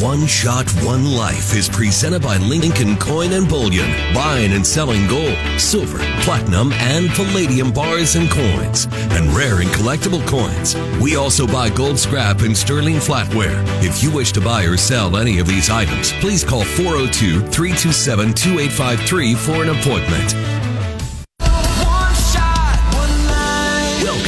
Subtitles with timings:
[0.00, 5.36] One Shot, One Life is presented by Lincoln Coin and Bullion, buying and selling gold,
[5.58, 10.76] silver, platinum, and palladium bars and coins, and rare and collectible coins.
[11.02, 13.60] We also buy gold scrap and sterling flatware.
[13.82, 18.34] If you wish to buy or sell any of these items, please call 402 327
[18.34, 20.58] 2853 for an appointment.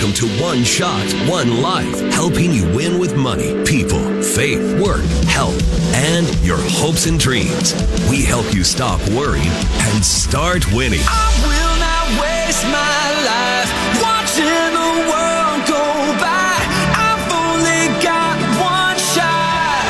[0.00, 4.00] Welcome to One Shot, One Life, helping you win with money, people,
[4.40, 5.60] faith, work, health,
[5.94, 7.74] and your hopes and dreams.
[8.08, 9.52] We help you stop worrying
[9.84, 11.04] and start winning.
[11.04, 13.68] I will not waste my life
[14.00, 15.84] watching the world go
[16.16, 16.56] by.
[16.96, 19.84] I've only got one shot,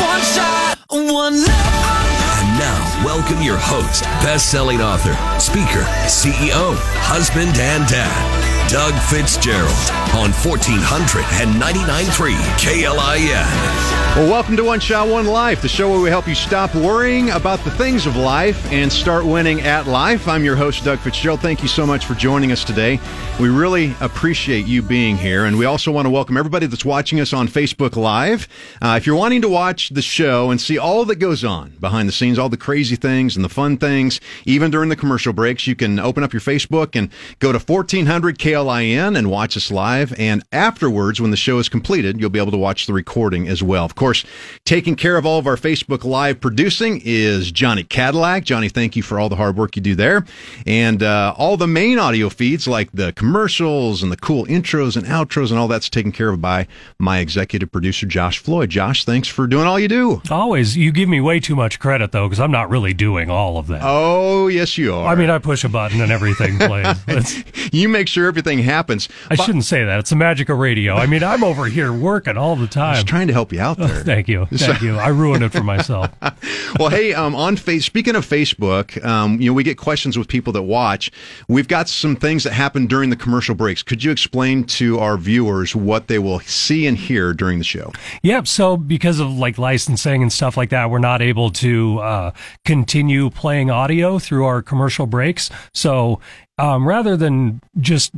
[0.00, 2.40] one shot, one life.
[2.40, 9.68] And now, welcome your host, best-selling author, speaker, CEO, husband, and dad, Doug Fitzgerald
[10.14, 14.16] on 1499.3 KLIN.
[14.16, 17.30] Well, welcome to One Shot, One Life, the show where we help you stop worrying
[17.30, 20.28] about the things of life and start winning at life.
[20.28, 21.40] I'm your host, Doug Fitzgerald.
[21.40, 23.00] Thank you so much for joining us today.
[23.40, 27.20] We really appreciate you being here, and we also want to welcome everybody that's watching
[27.20, 28.48] us on Facebook Live.
[28.80, 32.08] Uh, if you're wanting to watch the show and see all that goes on behind
[32.08, 35.66] the scenes, all the crazy things and the fun things, even during the commercial breaks,
[35.66, 40.14] you can open up your Facebook and go to 1400 KLIN and watch us live.
[40.18, 43.62] And afterwards, when the show is completed, you'll be able to watch the recording as
[43.62, 43.84] well.
[43.84, 44.24] Of course,
[44.64, 48.44] taking care of all of our Facebook Live producing is Johnny Cadillac.
[48.44, 50.24] Johnny, thank you for all the hard work you do there.
[50.66, 55.06] And uh, all the main audio feeds, like the commercials and the cool intros and
[55.06, 56.66] outros and all that's taken care of by
[56.98, 58.70] my executive producer, Josh Floyd.
[58.70, 60.22] Josh, thanks for doing all you do.
[60.30, 63.58] Always, you give me way too much credit though, because I'm not really doing all
[63.58, 63.80] of that.
[63.82, 65.08] Oh, yes, you are.
[65.08, 67.44] I mean, I push a button and everything plays.
[67.72, 69.08] You make sure everything happens.
[69.30, 69.98] I But- shouldn't say that.
[69.98, 70.96] It's the magic of radio.
[70.96, 72.94] I mean, I'm over here working all the time.
[72.94, 73.88] I was trying to help you out there.
[73.88, 74.96] Thank you, thank you.
[74.96, 76.10] I ruined it for myself.
[76.78, 77.84] well, hey, um, on face.
[77.84, 81.10] Speaking of Facebook, um, you know, we get questions with people that watch.
[81.48, 83.82] We've got some things that happen during the commercial breaks.
[83.82, 87.92] Could you explain to our viewers what they will see and hear during the show?
[88.22, 88.46] Yep.
[88.46, 92.30] So because of like licensing and stuff like that, we're not able to uh,
[92.64, 95.50] continue playing audio through our commercial breaks.
[95.72, 96.20] So
[96.58, 98.12] um, rather than just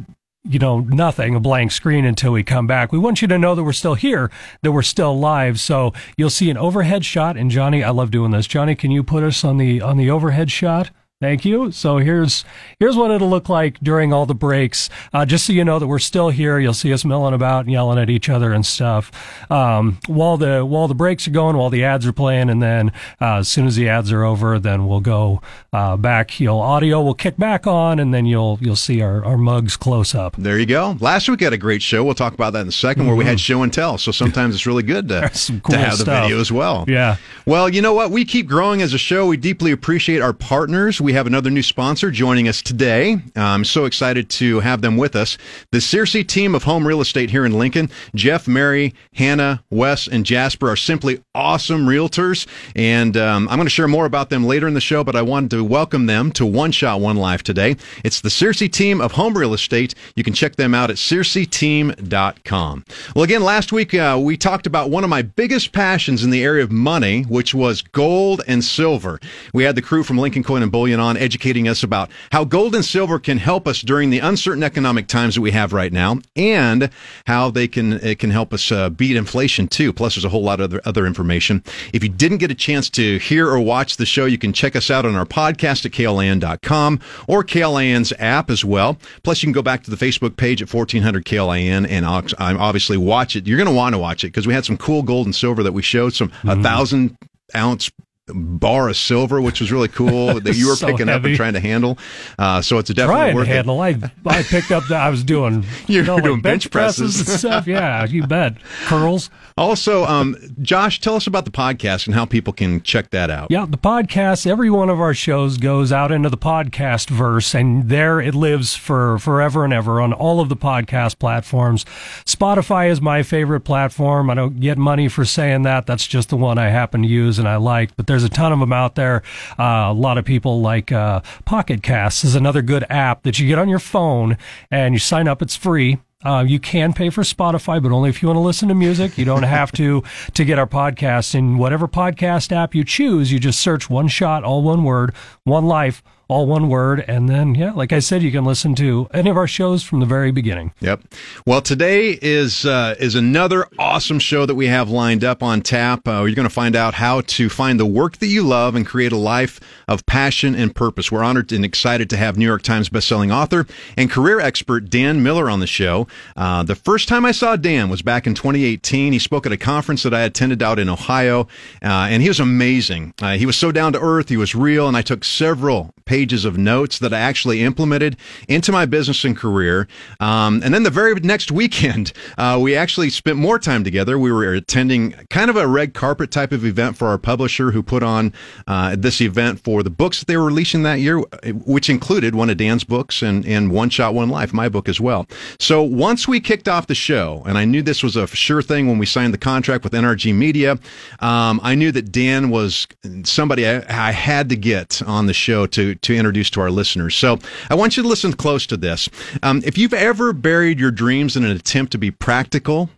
[0.49, 3.55] you know nothing, a blank screen until we come back, we want you to know
[3.55, 4.31] that we're still here,
[4.63, 5.59] that we're still live.
[5.59, 7.37] So you'll see an overhead shot.
[7.37, 8.47] And Johnny, I love doing this.
[8.47, 10.91] Johnny, can you put us on the on the overhead shot?
[11.19, 11.73] Thank you.
[11.73, 12.45] So here's
[12.79, 14.91] here's what it'll look like during all the breaks.
[15.15, 16.59] Uh, just so you know that we're still here.
[16.59, 19.11] You'll see us milling about and yelling at each other and stuff
[19.51, 22.93] um, while the while the breaks are going, while the ads are playing, and then
[23.19, 25.41] uh, as soon as the ads are over, then we'll go
[25.73, 26.39] uh, back.
[26.39, 30.15] You'll audio will kick back on, and then you'll you'll see our, our mugs close
[30.15, 30.37] up.
[30.37, 30.99] There you go.
[31.01, 32.05] Last week we had a great show.
[32.05, 33.97] We'll talk about that in a 2nd where we had show and tell.
[33.97, 35.15] So sometimes it's really good to,
[35.47, 35.59] Mm-hmm.
[35.61, 36.85] Cool to have the video as well.
[36.87, 37.17] Yeah.
[37.47, 38.11] Well, you know what?
[38.11, 39.27] We keep growing as a show.
[39.27, 41.01] We deeply appreciate our partners.
[41.07, 43.19] We have another new sponsor joining us today.
[43.37, 45.39] I'm so excited to have them with us.
[45.71, 47.91] The Searcy team of home real estate here in Lincoln.
[48.17, 52.49] Jeff, Mary, Hannah, Wes, and Jasper are simply awesome realtors.
[52.75, 55.23] And um, I'm going to share more about them later in the show, but I
[55.23, 57.77] wanted to welcome them to One Shot, One Life today.
[58.03, 59.95] It's the Searcy team of home real estate.
[60.17, 62.85] You can check them out at searcyteam.com.
[63.15, 66.43] Well, again, last week uh, we talked about one of my biggest passions in the
[66.43, 69.21] area of money, which was gold and silver.
[69.55, 72.75] We had the crew from Lincoln Coin and Bullion on educating us about how gold
[72.75, 76.19] and silver can help us during the uncertain economic times that we have right now,
[76.35, 76.91] and
[77.27, 79.93] how they can it can help us uh, beat inflation too.
[79.93, 81.63] Plus, there's a whole lot of other, other information.
[81.93, 84.77] If you didn't get a chance to hear or watch the show, you can check
[84.77, 88.99] us out on our podcast at KLIN.com or KLIN's app as well.
[89.23, 92.57] Plus, you can go back to the Facebook page at 1400 KLAN and I'm um,
[92.59, 93.47] obviously watch it.
[93.47, 95.63] You're going to want to watch it because we had some cool gold and silver
[95.63, 96.49] that we showed, some mm-hmm.
[96.49, 97.17] a thousand
[97.55, 97.91] ounce
[98.35, 101.53] bar of silver, which was really cool that you were So picking up and trying
[101.53, 101.97] to handle.
[102.39, 103.53] Uh, so it's definitely Try and worth it.
[103.53, 103.81] handle.
[103.81, 107.19] I I picked up that I was doing You know, were like doing bench presses.
[107.21, 107.67] and stuff.
[107.77, 108.57] Yeah, you bet.
[108.87, 109.31] Curls.
[109.59, 113.49] Also, um, Josh, tell us about the podcast and how people can check that out.
[113.51, 117.89] Yeah, the podcast, every one of our shows goes out into the podcast verse, and
[117.89, 121.85] there it lives for forever and ever on all of the podcast platforms.
[122.25, 124.29] Spotify is my favorite platform.
[124.31, 125.87] I don't get money for saying that.
[125.87, 128.53] That's just the one I happen to use and I like, but there's a ton
[128.53, 129.23] of them out there.
[129.59, 133.47] Uh, a lot of people like uh, Pocket Casts is another good app that you
[133.47, 134.37] get on your phone
[134.71, 135.43] and you sign up.
[135.43, 135.99] It's free.
[136.25, 139.17] Uh, you can pay for Spotify, but only if you want to listen to music.
[139.17, 140.03] You don't have to
[140.35, 143.31] to get our podcast in whatever podcast app you choose.
[143.31, 145.15] You just search one shot, all one word,
[145.45, 147.05] one life all one word.
[147.07, 150.01] And then, yeah, like I said, you can listen to any of our shows from
[150.01, 150.73] the very beginning.
[150.81, 151.03] Yep.
[151.47, 156.07] Well, today is uh, is another awesome show that we have lined up on tap.
[156.09, 158.87] Uh, you're going to find out how to find the work that you love and
[158.87, 161.13] create a life of passion and purpose.
[161.13, 165.23] We're honored and excited to have New York Times bestselling author and career expert Dan
[165.23, 166.09] Miller on the show.
[166.37, 169.13] Uh, the first time I saw Dan was back in 2018.
[169.13, 171.43] He spoke at a conference that I attended out in Ohio,
[171.83, 173.15] uh, and he was amazing.
[173.23, 174.29] Uh, he was so down to earth.
[174.29, 178.17] He was real, and I took several pages of notes that I actually implemented
[178.49, 179.87] into my business and career.
[180.19, 184.19] Um, and then the very next weekend, uh, we actually spent more time together.
[184.19, 187.83] We were attending kind of a red carpet type of event for our publisher who
[187.83, 188.33] put on
[188.67, 191.19] uh, this event for the books that they were releasing that year,
[191.65, 194.99] which included one of Dan's books and, and One Shot, One Life, my book as
[194.99, 195.27] well.
[195.61, 198.87] So once we kicked off the show, and I knew this was a sure thing
[198.87, 200.79] when we signed the contract with NRG Media,
[201.21, 202.87] um, I knew that Dan was
[203.25, 207.15] somebody I, I had to get on the show to to introduce to our listeners.
[207.15, 207.39] So
[207.71, 209.09] I want you to listen close to this.
[209.43, 212.91] Um, if you've ever buried your dreams in an attempt to be practical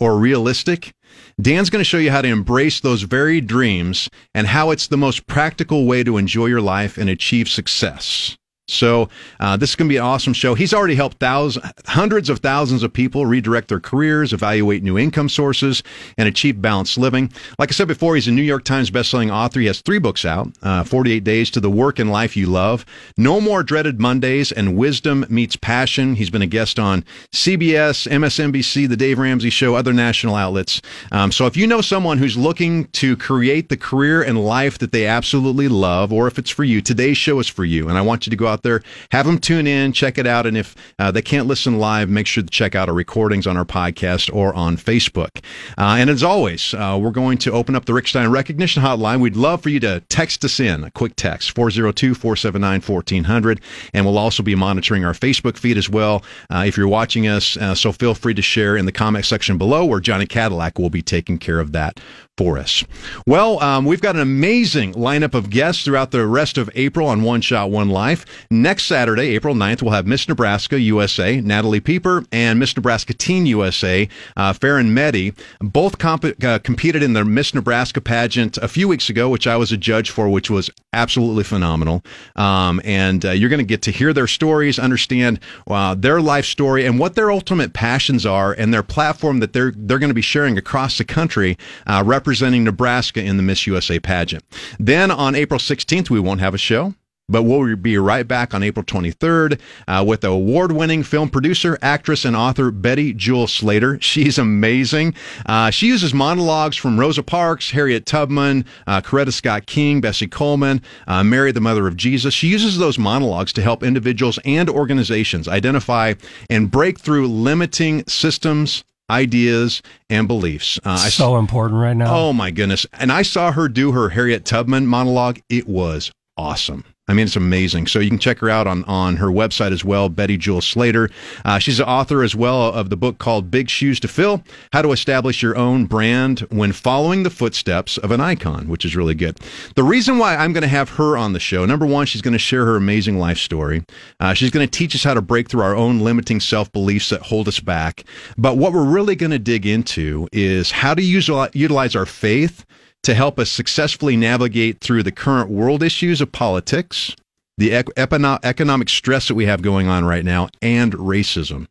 [0.00, 0.92] or realistic,
[1.40, 4.96] Dan's going to show you how to embrace those very dreams and how it's the
[4.96, 8.36] most practical way to enjoy your life and achieve success.
[8.72, 9.08] So
[9.40, 10.54] uh, this is going to be an awesome show.
[10.54, 15.28] He's already helped thousands, hundreds of thousands of people redirect their careers, evaluate new income
[15.28, 15.82] sources,
[16.18, 17.32] and achieve balanced living.
[17.58, 19.60] Like I said before, he's a New York Times bestselling author.
[19.60, 22.84] He has three books out: uh, "48 Days to the Work and Life You Love,"
[23.16, 28.88] "No More Dreaded Mondays," and "Wisdom Meets Passion." He's been a guest on CBS, MSNBC,
[28.88, 30.80] The Dave Ramsey Show, other national outlets.
[31.10, 34.92] Um, so if you know someone who's looking to create the career and life that
[34.92, 37.88] they absolutely love, or if it's for you, today's show is for you.
[37.88, 40.46] And I want you to go there, have them tune in, check it out.
[40.46, 43.56] And if uh, they can't listen live, make sure to check out our recordings on
[43.56, 45.42] our podcast or on Facebook.
[45.78, 49.20] Uh, and as always, uh, we're going to open up the Rick Stein Recognition Hotline.
[49.20, 53.60] We'd love for you to text us in, a quick text, 402 479 1400.
[53.94, 57.56] And we'll also be monitoring our Facebook feed as well uh, if you're watching us.
[57.56, 60.90] Uh, so feel free to share in the comment section below, where Johnny Cadillac will
[60.90, 62.00] be taking care of that
[62.42, 62.82] for us.
[63.24, 67.22] Well, um, we've got an amazing lineup of guests throughout the rest of April on
[67.22, 68.26] One Shot, One Life.
[68.50, 73.46] Next Saturday, April 9th, we'll have Miss Nebraska USA, Natalie Pieper, and Miss Nebraska Teen
[73.46, 75.38] USA, uh, Farron Medhi.
[75.60, 79.56] Both comp- uh, competed in the Miss Nebraska pageant a few weeks ago, which I
[79.56, 82.02] was a judge for, which was absolutely phenomenal.
[82.34, 86.46] Um, and uh, you're going to get to hear their stories, understand uh, their life
[86.46, 90.14] story, and what their ultimate passions are, and their platform that they're they're going to
[90.14, 91.56] be sharing across the country,
[91.86, 94.42] uh, representing Nebraska in the Miss USA pageant.
[94.78, 96.94] Then on April 16th, we won't have a show.
[97.28, 101.78] But we'll be right back on April 23rd uh, with the award winning film producer,
[101.82, 103.98] actress, and author Betty Jewel Slater.
[104.00, 105.14] She's amazing.
[105.44, 110.82] Uh, she uses monologues from Rosa Parks, Harriet Tubman, uh, Coretta Scott King, Bessie Coleman,
[111.06, 112.32] uh, Mary, the Mother of Jesus.
[112.32, 116.14] She uses those monologues to help individuals and organizations identify
[116.48, 120.78] and break through limiting systems, ideas and beliefs.
[120.84, 122.14] Uh, I so important right now.
[122.14, 122.86] Oh my goodness.
[122.94, 125.40] And I saw her do her Harriet Tubman monologue.
[125.48, 126.84] It was awesome.
[127.12, 127.88] I mean, it's amazing.
[127.88, 131.10] So you can check her out on, on her website as well, Betty Jewel Slater.
[131.44, 134.42] Uh, she's the author as well of the book called Big Shoes to Fill
[134.72, 138.96] How to Establish Your Own Brand When Following the Footsteps of an Icon, which is
[138.96, 139.38] really good.
[139.76, 142.32] The reason why I'm going to have her on the show, number one, she's going
[142.32, 143.84] to share her amazing life story.
[144.18, 147.10] Uh, she's going to teach us how to break through our own limiting self beliefs
[147.10, 148.04] that hold us back.
[148.38, 152.64] But what we're really going to dig into is how to use, utilize our faith
[153.02, 157.14] to help us successfully navigate through the current world issues of politics,
[157.58, 161.66] the economic stress that we have going on right now, and racism.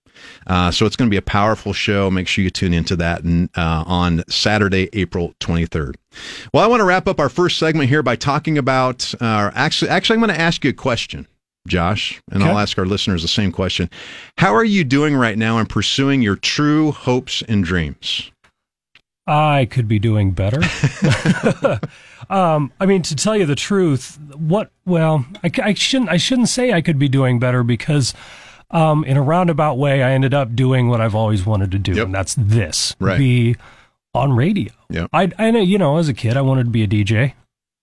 [0.45, 2.11] Uh, so it's going to be a powerful show.
[2.11, 3.21] Make sure you tune into that
[3.55, 5.95] uh, on Saturday, April 23rd.
[6.53, 9.13] Well, I want to wrap up our first segment here by talking about.
[9.19, 11.27] Uh, actually, actually, I'm going to ask you a question.
[11.67, 12.51] Josh, and okay.
[12.51, 13.87] I'll ask our listeners the same question.
[14.39, 18.30] How are you doing right now in pursuing your true hopes and dreams?
[19.27, 20.61] I could be doing better.
[22.29, 24.71] um, I mean, to tell you the truth, what?
[24.85, 26.09] Well, I, I, shouldn't.
[26.09, 28.13] I shouldn't say I could be doing better because,
[28.71, 31.93] um, in a roundabout way, I ended up doing what I've always wanted to do,
[31.93, 32.05] yep.
[32.05, 33.17] and that's this: right.
[33.17, 33.55] be
[34.13, 34.71] on radio.
[35.13, 37.33] I, I, you know, as a kid, I wanted to be a DJ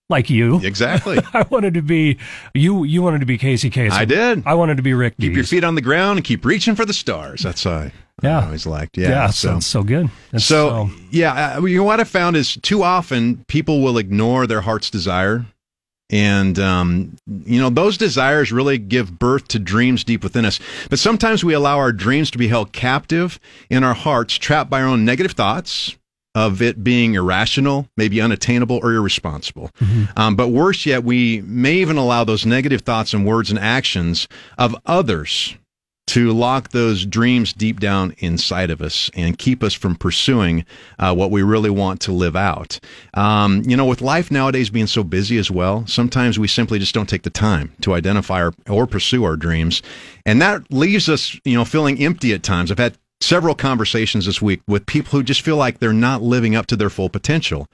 [0.09, 0.59] like you.
[0.63, 1.19] Exactly.
[1.33, 2.17] I wanted to be
[2.53, 2.83] you.
[2.83, 3.91] You wanted to be Casey Kasem.
[3.91, 4.43] I did.
[4.45, 5.17] I wanted to be Rick.
[5.17, 5.35] Keep Dees.
[5.35, 7.43] your feet on the ground and keep reaching for the stars.
[7.43, 7.91] That's I.
[8.23, 8.39] Yeah.
[8.39, 8.97] I always liked.
[8.97, 9.09] Yeah.
[9.09, 9.27] Yeah.
[9.27, 10.09] So, sounds so good.
[10.33, 14.47] so, so, yeah, uh, you know what I found is too often people will ignore
[14.47, 15.45] their heart's desire.
[16.11, 20.59] And, um, you know, those desires really give birth to dreams deep within us.
[20.89, 24.81] But sometimes we allow our dreams to be held captive in our hearts, trapped by
[24.81, 25.95] our own negative thoughts,
[26.35, 29.71] of it being irrational, maybe unattainable or irresponsible.
[30.15, 34.27] Um, but worse yet, we may even allow those negative thoughts and words and actions
[34.57, 35.55] of others
[36.09, 40.65] to lock those dreams deep down inside of us and keep us from pursuing
[40.97, 42.79] uh, what we really want to live out.
[43.13, 46.95] Um, you know, with life nowadays being so busy as well, sometimes we simply just
[46.95, 49.83] don't take the time to identify our, or pursue our dreams.
[50.25, 52.71] And that leaves us, you know, feeling empty at times.
[52.71, 56.55] I've had several conversations this week with people who just feel like they're not living
[56.55, 57.67] up to their full potential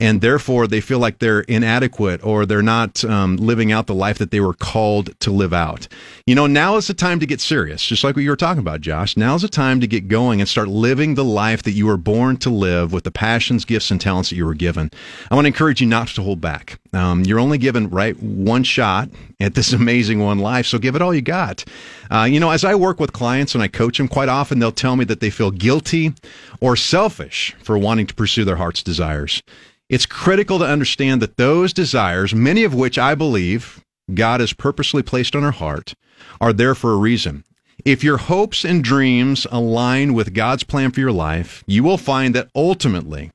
[0.00, 4.18] and therefore they feel like they're inadequate or they're not um, living out the life
[4.18, 5.88] that they were called to live out.
[6.26, 8.60] You know, now is the time to get serious, just like what you were talking
[8.60, 9.16] about, Josh.
[9.16, 11.96] Now is the time to get going and start living the life that you were
[11.96, 14.90] born to live with the passions, gifts, and talents that you were given.
[15.30, 16.78] I want to encourage you not to hold back.
[16.92, 19.08] Um, you're only given right one shot
[19.40, 21.64] at this amazing one life, so give it all you got.
[22.10, 24.72] Uh, you know, as I work with clients and I coach them, quite often they'll
[24.72, 26.12] tell me that they feel guilty
[26.60, 29.42] or selfish for wanting to pursue their heart's desires.
[29.88, 35.02] It's critical to understand that those desires, many of which I believe God has purposely
[35.02, 35.94] placed on our heart,
[36.40, 37.44] are there for a reason.
[37.84, 42.34] If your hopes and dreams align with God's plan for your life, you will find
[42.34, 43.30] that ultimately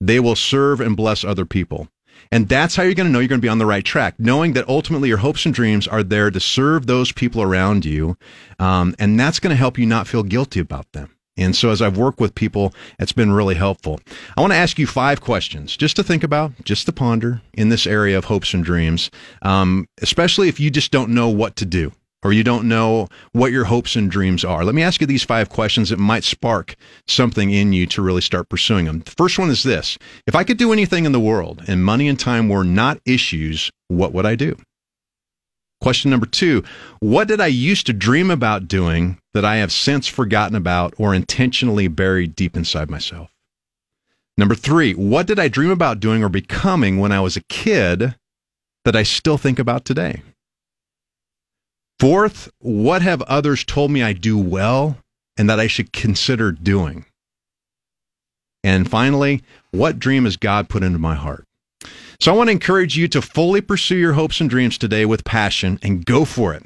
[0.00, 1.88] they will serve and bless other people.
[2.32, 4.14] And that's how you're going to know you're going to be on the right track,
[4.18, 8.16] knowing that ultimately your hopes and dreams are there to serve those people around you.
[8.58, 11.10] Um, and that's going to help you not feel guilty about them.
[11.38, 14.00] And so as I've worked with people, it's been really helpful.
[14.36, 17.68] I want to ask you five questions just to think about, just to ponder in
[17.68, 19.10] this area of hopes and dreams,
[19.42, 21.92] um, especially if you just don't know what to do
[22.24, 24.64] or you don't know what your hopes and dreams are.
[24.64, 26.74] Let me ask you these five questions that might spark
[27.06, 29.00] something in you to really start pursuing them.
[29.00, 32.08] The first one is this If I could do anything in the world and money
[32.08, 34.56] and time were not issues, what would I do?
[35.80, 36.64] Question number two
[37.00, 41.14] What did I used to dream about doing that I have since forgotten about or
[41.14, 43.30] intentionally buried deep inside myself?
[44.36, 48.14] Number three What did I dream about doing or becoming when I was a kid
[48.84, 50.22] that I still think about today?
[52.00, 54.98] Fourth, what have others told me I do well
[55.36, 57.04] and that I should consider doing?
[58.62, 61.47] And finally, what dream has God put into my heart?
[62.20, 65.24] So I want to encourage you to fully pursue your hopes and dreams today with
[65.24, 66.64] passion and go for it.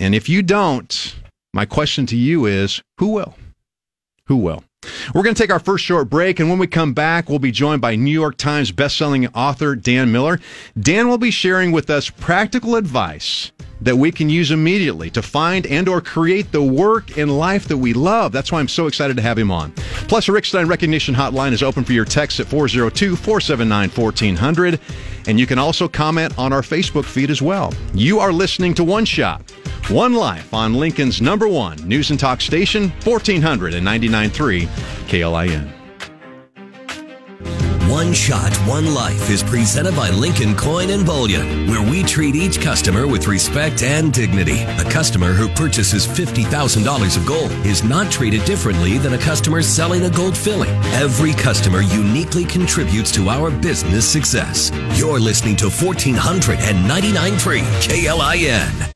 [0.00, 1.14] And if you don't,
[1.54, 3.36] my question to you is who will?
[4.26, 4.64] Who will?
[5.14, 7.50] We're going to take our first short break, and when we come back, we'll be
[7.50, 10.40] joined by New York Times bestselling author Dan Miller.
[10.78, 15.66] Dan will be sharing with us practical advice that we can use immediately to find
[15.66, 18.30] and or create the work and life that we love.
[18.30, 19.72] That's why I'm so excited to have him on.
[20.06, 24.80] Plus, a Rick Recognition Hotline is open for your texts at 402-479-1400,
[25.26, 27.74] and you can also comment on our Facebook feed as well.
[27.94, 29.42] You are listening to One Shot,
[29.88, 34.68] One Life on Lincoln's number one news and talk station, 1499.3
[35.08, 35.80] KLIN.
[37.90, 42.60] One Shot, One Life is presented by Lincoln Coin and Bullion, where we treat each
[42.60, 44.62] customer with respect and dignity.
[44.62, 50.04] A customer who purchases $50,000 of gold is not treated differently than a customer selling
[50.04, 50.70] a gold filling.
[50.94, 54.70] Every customer uniquely contributes to our business success.
[54.94, 58.92] You're listening to 1499.3 KLIN.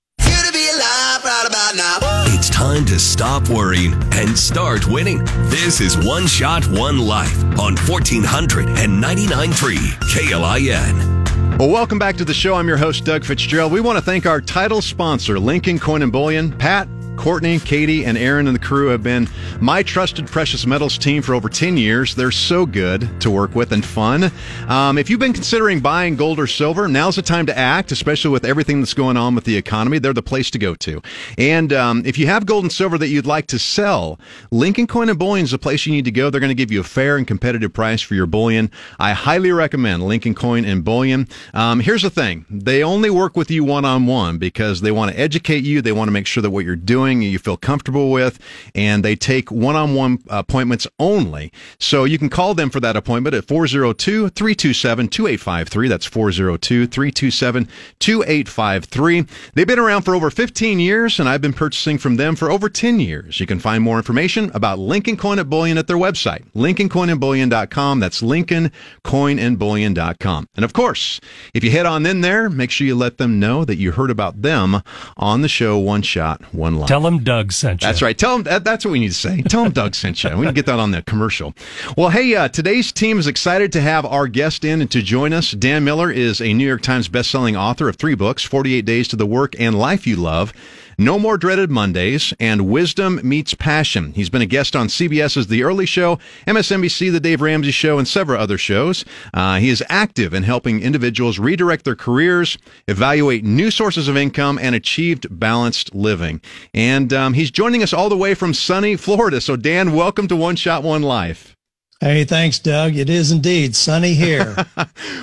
[1.44, 1.98] Right about now.
[2.34, 5.24] It's time to stop worrying and start winning.
[5.48, 9.76] This is One Shot, One Life on 1499.3
[10.12, 11.58] KLIN.
[11.58, 12.54] Well, welcome back to the show.
[12.54, 13.70] I'm your host, Doug Fitzgerald.
[13.72, 16.50] We want to thank our title sponsor, Lincoln Coin and Bullion.
[16.56, 19.28] Pat, Courtney, Katie, and Aaron and the crew have been
[19.60, 22.14] my trusted precious metals team for over 10 years.
[22.14, 24.30] They're so good to work with and fun.
[24.68, 28.30] Um, if you've been considering buying gold or silver, now's the time to act, especially
[28.30, 29.98] with everything that's going on with the economy.
[29.98, 31.00] They're the place to go to.
[31.38, 34.18] And um, if you have gold and silver that you'd like to sell,
[34.50, 36.30] Lincoln Coin and Bullion is the place you need to go.
[36.30, 38.70] They're going to give you a fair and competitive price for your bullion.
[38.98, 41.28] I highly recommend Lincoln Coin and Bullion.
[41.54, 45.12] Um, here's the thing they only work with you one on one because they want
[45.12, 48.10] to educate you, they want to make sure that what you're doing you feel comfortable
[48.10, 48.38] with,
[48.74, 51.52] and they take one on one appointments only.
[51.78, 55.88] So you can call them for that appointment at 402 327 2853.
[55.88, 57.68] That's 402 327
[57.98, 59.26] 2853.
[59.54, 62.68] They've been around for over 15 years, and I've been purchasing from them for over
[62.68, 63.40] 10 years.
[63.40, 68.00] You can find more information about Lincoln Coin and Bullion at their website, lincolncoinandbullion.com.
[68.00, 70.48] That's lincolncoinandbullion.com.
[70.56, 71.20] And of course,
[71.52, 74.10] if you head on in there, make sure you let them know that you heard
[74.10, 74.82] about them
[75.16, 76.88] on the show One Shot, One Life.
[76.94, 77.88] Tell them Doug sent you.
[77.88, 78.16] That's right.
[78.16, 79.42] Tell them that, that's what we need to say.
[79.42, 80.30] Tell them Doug sent you.
[80.36, 81.52] We can get that on the commercial.
[81.96, 85.32] Well, hey, uh, today's team is excited to have our guest in and to join
[85.32, 85.50] us.
[85.50, 89.16] Dan Miller is a New York Times bestselling author of three books, 48 Days to
[89.16, 90.52] the Work and Life You Love.
[90.98, 94.12] No More Dreaded Mondays, and Wisdom Meets Passion.
[94.12, 98.06] He's been a guest on CBS's The Early Show, MSNBC, The Dave Ramsey Show, and
[98.06, 99.04] several other shows.
[99.32, 104.58] Uh, he is active in helping individuals redirect their careers, evaluate new sources of income,
[104.60, 106.40] and achieve balanced living.
[106.72, 109.40] And um, he's joining us all the way from sunny Florida.
[109.40, 111.53] So, Dan, welcome to One Shot, One Life.
[112.00, 112.96] Hey, thanks, Doug.
[112.96, 114.54] It is indeed sunny here.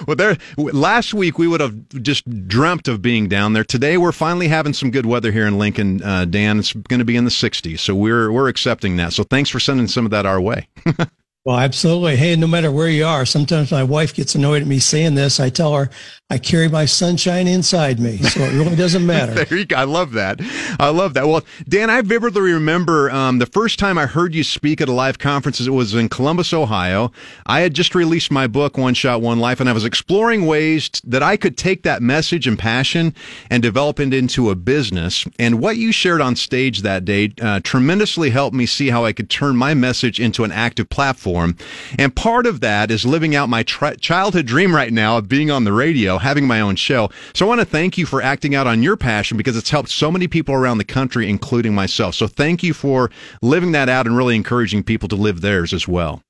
[0.08, 0.38] well, there.
[0.58, 3.64] Last week we would have just dreamt of being down there.
[3.64, 6.02] Today we're finally having some good weather here in Lincoln.
[6.02, 9.14] Uh, Dan, it's going to be in the 60s, so we're we're accepting that.
[9.14, 10.68] So thanks for sending some of that our way.
[11.44, 12.18] Well, absolutely.
[12.18, 15.40] Hey, no matter where you are, sometimes my wife gets annoyed at me saying this.
[15.40, 15.90] I tell her
[16.30, 19.34] I carry my sunshine inside me, so it really doesn't matter.
[19.34, 19.76] there you go.
[19.76, 20.40] I love that.
[20.80, 21.26] I love that.
[21.28, 24.92] Well, Dan, I vividly remember um, the first time I heard you speak at a
[24.92, 25.60] live conference.
[25.60, 27.12] It was in Columbus, Ohio.
[27.48, 30.92] I had just released my book, One Shot, One Life, and I was exploring ways
[31.06, 33.16] that I could take that message and passion
[33.50, 35.26] and develop it into a business.
[35.40, 39.12] And what you shared on stage that day uh, tremendously helped me see how I
[39.12, 41.56] could turn my message into an active platform platform.
[41.98, 45.52] And part of that is living out my tri- childhood dream right now of being
[45.52, 47.10] on the radio, having my own show.
[47.34, 49.90] So I want to thank you for acting out on your passion because it's helped
[49.90, 52.16] so many people around the country, including myself.
[52.16, 53.12] So thank you for
[53.42, 56.22] living that out and really encouraging people to live theirs as well.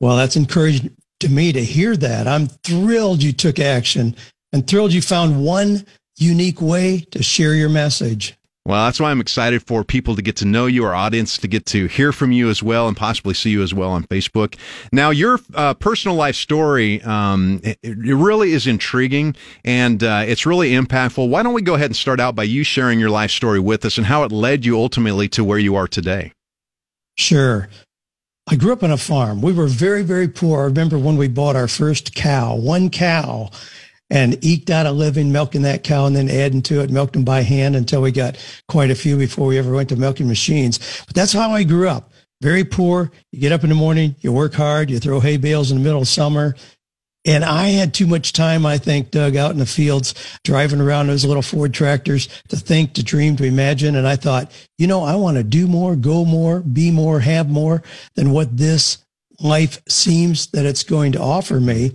[0.00, 2.26] Well, that's encouraging to me to hear that.
[2.26, 4.16] I'm thrilled you took action
[4.52, 5.86] and thrilled you found one
[6.16, 8.34] unique way to share your message.
[8.64, 11.48] Well, that's why I'm excited for people to get to know you, our audience to
[11.48, 14.56] get to hear from you as well, and possibly see you as well on Facebook.
[14.92, 20.72] Now, your uh, personal life story, um, it, really is intriguing and uh, it's really
[20.72, 21.28] impactful.
[21.28, 23.84] Why don't we go ahead and start out by you sharing your life story with
[23.84, 26.32] us and how it led you ultimately to where you are today?
[27.16, 27.68] Sure.
[28.48, 29.42] I grew up on a farm.
[29.42, 30.60] We were very, very poor.
[30.60, 33.50] I remember when we bought our first cow, one cow
[34.10, 37.24] and eked out a living milking that cow and then adding to it, milked them
[37.24, 38.36] by hand until we got
[38.68, 40.78] quite a few before we ever went to milking machines.
[41.06, 42.12] But that's how I grew up.
[42.42, 43.10] Very poor.
[43.30, 45.84] You get up in the morning, you work hard, you throw hay bales in the
[45.84, 46.56] middle of summer.
[47.24, 51.06] And I had too much time, I think, Doug, out in the fields, driving around
[51.06, 53.94] those little Ford tractors to think, to dream, to imagine.
[53.94, 57.48] And I thought, you know, I want to do more, go more, be more, have
[57.48, 57.82] more
[58.16, 58.98] than what this
[59.38, 61.92] life seems that it's going to offer me.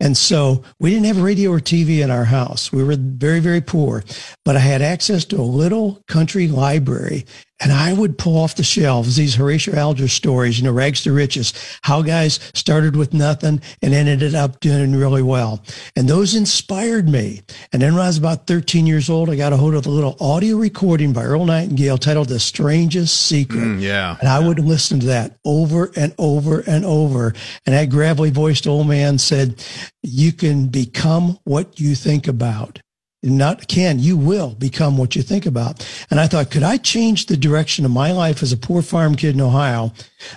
[0.00, 2.72] And so we didn't have radio or TV in our house.
[2.72, 4.04] We were very, very poor,
[4.44, 7.26] but I had access to a little country library
[7.60, 11.12] and I would pull off the shelves these Horatio Alger stories, you know, rags to
[11.12, 15.62] riches, how guys started with nothing and ended up doing really well.
[15.96, 17.42] And those inspired me.
[17.72, 19.90] And then when I was about 13 years old, I got a hold of a
[19.90, 23.58] little audio recording by Earl Nightingale titled The Strangest Secret.
[23.58, 24.16] Mm, yeah.
[24.20, 27.34] And I would listen to that over and over and over.
[27.66, 29.64] And that gravelly voiced old man said,
[30.02, 32.80] you can become what you think about
[33.22, 35.86] not can, you will become what you think about.
[36.10, 39.16] And I thought, could I change the direction of my life as a poor farm
[39.16, 39.92] kid in Ohio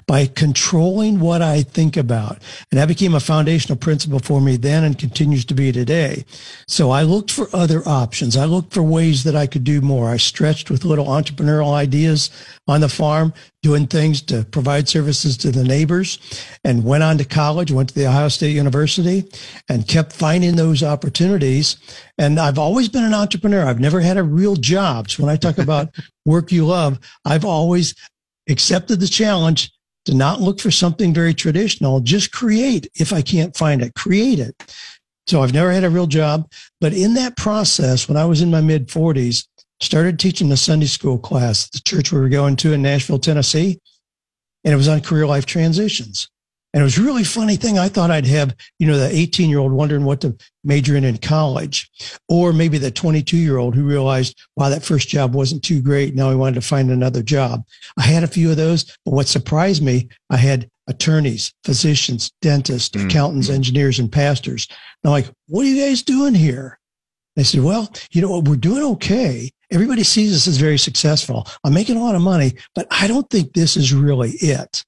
[0.07, 2.37] by controlling what I think about?
[2.71, 6.25] And that became a foundational principle for me then and continues to be today.
[6.67, 8.37] So I looked for other options.
[8.37, 10.09] I looked for ways that I could do more.
[10.09, 12.29] I stretched with little entrepreneurial ideas
[12.67, 16.19] on the farm, doing things to provide services to the neighbors
[16.63, 19.25] and went on to college, went to the Ohio State University
[19.69, 21.77] and kept finding those opportunities.
[22.17, 23.65] And I've always been an entrepreneur.
[23.65, 25.09] I've never had a real job.
[25.09, 25.89] So when I talk about
[26.25, 27.93] work you love, I've always
[28.49, 29.71] accepted the challenge
[30.05, 34.39] to not look for something very traditional, just create if I can't find it, create
[34.39, 34.75] it.
[35.27, 36.51] So I've never had a real job.
[36.79, 39.47] But in that process, when I was in my mid 40s,
[39.79, 43.19] started teaching a Sunday school class at the church we were going to in Nashville,
[43.19, 43.79] Tennessee.
[44.63, 46.29] And it was on career life transitions.
[46.73, 47.77] And it was a really funny thing.
[47.77, 51.03] I thought I'd have, you know, the 18 year old wondering what to major in
[51.03, 51.89] in college,
[52.29, 56.15] or maybe the 22 year old who realized, wow, that first job wasn't too great.
[56.15, 57.63] Now he wanted to find another job.
[57.97, 62.95] I had a few of those, but what surprised me, I had attorneys, physicians, dentists,
[62.95, 63.07] mm-hmm.
[63.07, 64.67] accountants, engineers, and pastors.
[64.69, 66.79] And I'm like, what are you guys doing here?
[67.35, 68.47] They said, well, you know what?
[68.47, 71.47] We're doing okay everybody sees us as very successful.
[71.63, 74.83] I'm making a lot of money, but I don't think this is really it.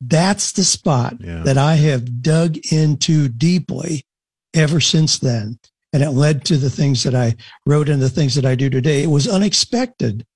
[0.00, 1.42] That's the spot yeah.
[1.42, 4.04] that I have dug into deeply
[4.54, 5.58] ever since then.
[5.92, 7.34] And it led to the things that I
[7.66, 9.02] wrote and the things that I do today.
[9.02, 10.26] It was unexpected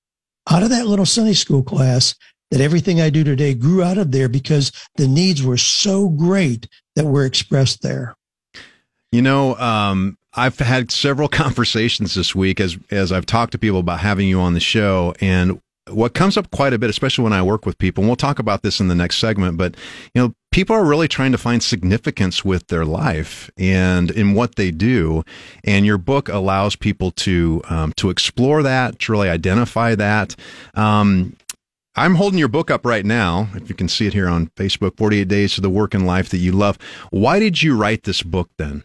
[0.50, 2.14] out of that little Sunday school class
[2.50, 6.68] that everything I do today grew out of there because the needs were so great
[6.96, 8.14] that were expressed there.
[9.10, 13.80] You know, um, I've had several conversations this week as as I've talked to people
[13.80, 17.32] about having you on the show, and what comes up quite a bit, especially when
[17.32, 19.76] I work with people, and we'll talk about this in the next segment, but
[20.14, 24.54] you know, people are really trying to find significance with their life and in what
[24.54, 25.24] they do.
[25.64, 30.36] And your book allows people to um, to explore that, to really identify that.
[30.74, 31.36] Um,
[31.94, 33.48] I'm holding your book up right now.
[33.54, 36.30] If you can see it here on Facebook, 48 Days to the Work and Life
[36.30, 36.78] That You Love.
[37.10, 38.82] Why did you write this book then?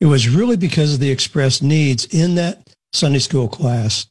[0.00, 4.06] It was really because of the expressed needs in that Sunday school class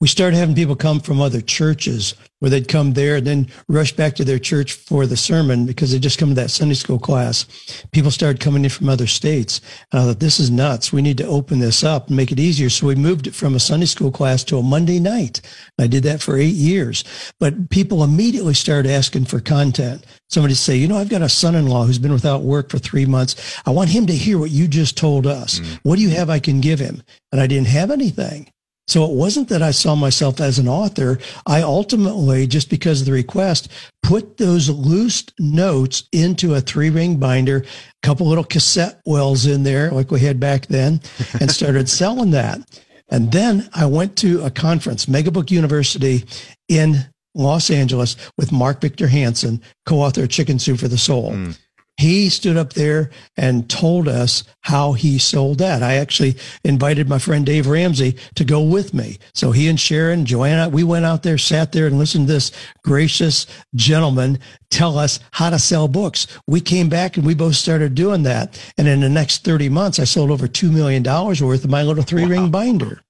[0.00, 3.92] we started having people come from other churches where they'd come there and then rush
[3.92, 7.00] back to their church for the sermon because they just come to that Sunday school
[7.00, 7.46] class.
[7.90, 9.60] People started coming in from other states.
[9.90, 10.92] And I thought, this is nuts.
[10.92, 12.70] We need to open this up and make it easier.
[12.70, 15.40] So we moved it from a Sunday school class to a Monday night.
[15.80, 17.02] I did that for eight years.
[17.40, 20.06] But people immediately started asking for content.
[20.28, 23.60] Somebody say, you know, I've got a son-in-law who's been without work for three months.
[23.66, 25.58] I want him to hear what you just told us.
[25.58, 25.80] Mm.
[25.82, 27.02] What do you have I can give him?
[27.32, 28.52] And I didn't have anything.
[28.88, 31.18] So it wasn't that I saw myself as an author.
[31.46, 33.70] I ultimately, just because of the request,
[34.02, 39.62] put those loose notes into a three ring binder, a couple little cassette wells in
[39.62, 41.00] there, like we had back then,
[41.40, 42.60] and started selling that.
[43.10, 46.24] And then I went to a conference, Megabook University
[46.68, 51.32] in Los Angeles with Mark Victor Hansen, co-author of Chicken Soup for the Soul.
[51.32, 51.56] Mm
[51.98, 55.82] he stood up there and told us how he sold that.
[55.82, 59.18] I actually invited my friend Dave Ramsey to go with me.
[59.34, 62.52] So he and Sharon, Joanna, we went out there, sat there and listened to this
[62.84, 64.38] gracious gentleman
[64.70, 66.26] tell us how to sell books.
[66.46, 68.60] We came back and we both started doing that.
[68.76, 72.04] And in the next 30 months, I sold over $2 million worth of my little
[72.04, 72.48] three ring wow.
[72.48, 73.00] binder.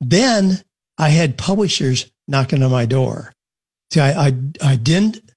[0.00, 0.62] Then
[0.98, 3.32] I had publishers knocking on my door.
[3.92, 5.29] See, I, I, I didn't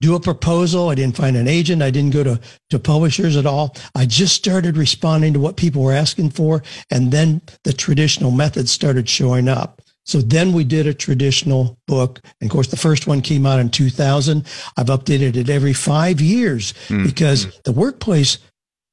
[0.00, 0.88] do a proposal.
[0.88, 1.82] I didn't find an agent.
[1.82, 3.76] I didn't go to, to publishers at all.
[3.94, 6.62] I just started responding to what people were asking for.
[6.90, 9.82] And then the traditional methods started showing up.
[10.06, 12.20] So then we did a traditional book.
[12.40, 14.46] And of course, the first one came out in 2000.
[14.76, 17.04] I've updated it every five years mm-hmm.
[17.04, 18.38] because the workplace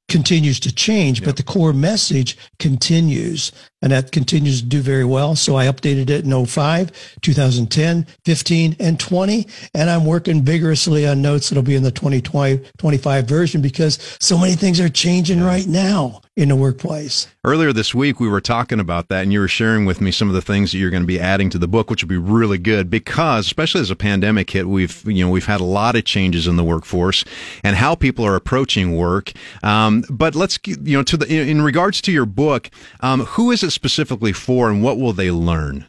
[0.09, 5.35] continues to change, but the core message continues and that continues to do very well.
[5.35, 9.47] So I updated it in 05, 2010, 15, and 20.
[9.73, 14.37] And I'm working vigorously on notes that'll be in the 2020, 25 version because so
[14.37, 17.27] many things are changing right now in the workplace.
[17.43, 20.29] Earlier this week, we were talking about that, and you were sharing with me some
[20.29, 22.17] of the things that you're going to be adding to the book, which would be
[22.17, 25.95] really good because, especially as a pandemic hit, we've you know we've had a lot
[25.95, 27.25] of changes in the workforce
[27.63, 29.31] and how people are approaching work.
[29.63, 33.63] Um, but let's you know to the in regards to your book, um, who is
[33.63, 35.87] it specifically for, and what will they learn?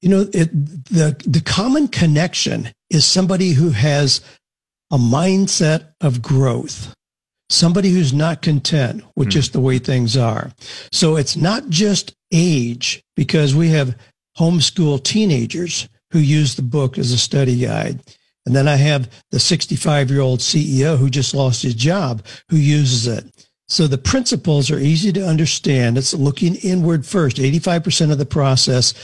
[0.00, 0.50] You know, it,
[0.84, 4.20] the the common connection is somebody who has
[4.92, 6.94] a mindset of growth
[7.50, 9.32] somebody who's not content with mm.
[9.32, 10.52] just the way things are.
[10.92, 13.96] So it's not just age because we have
[14.38, 18.00] homeschool teenagers who use the book as a study guide.
[18.46, 22.56] And then I have the 65 year old CEO who just lost his job who
[22.56, 23.47] uses it.
[23.68, 25.98] So the principles are easy to understand.
[25.98, 28.94] It's looking inward first, 85% of the process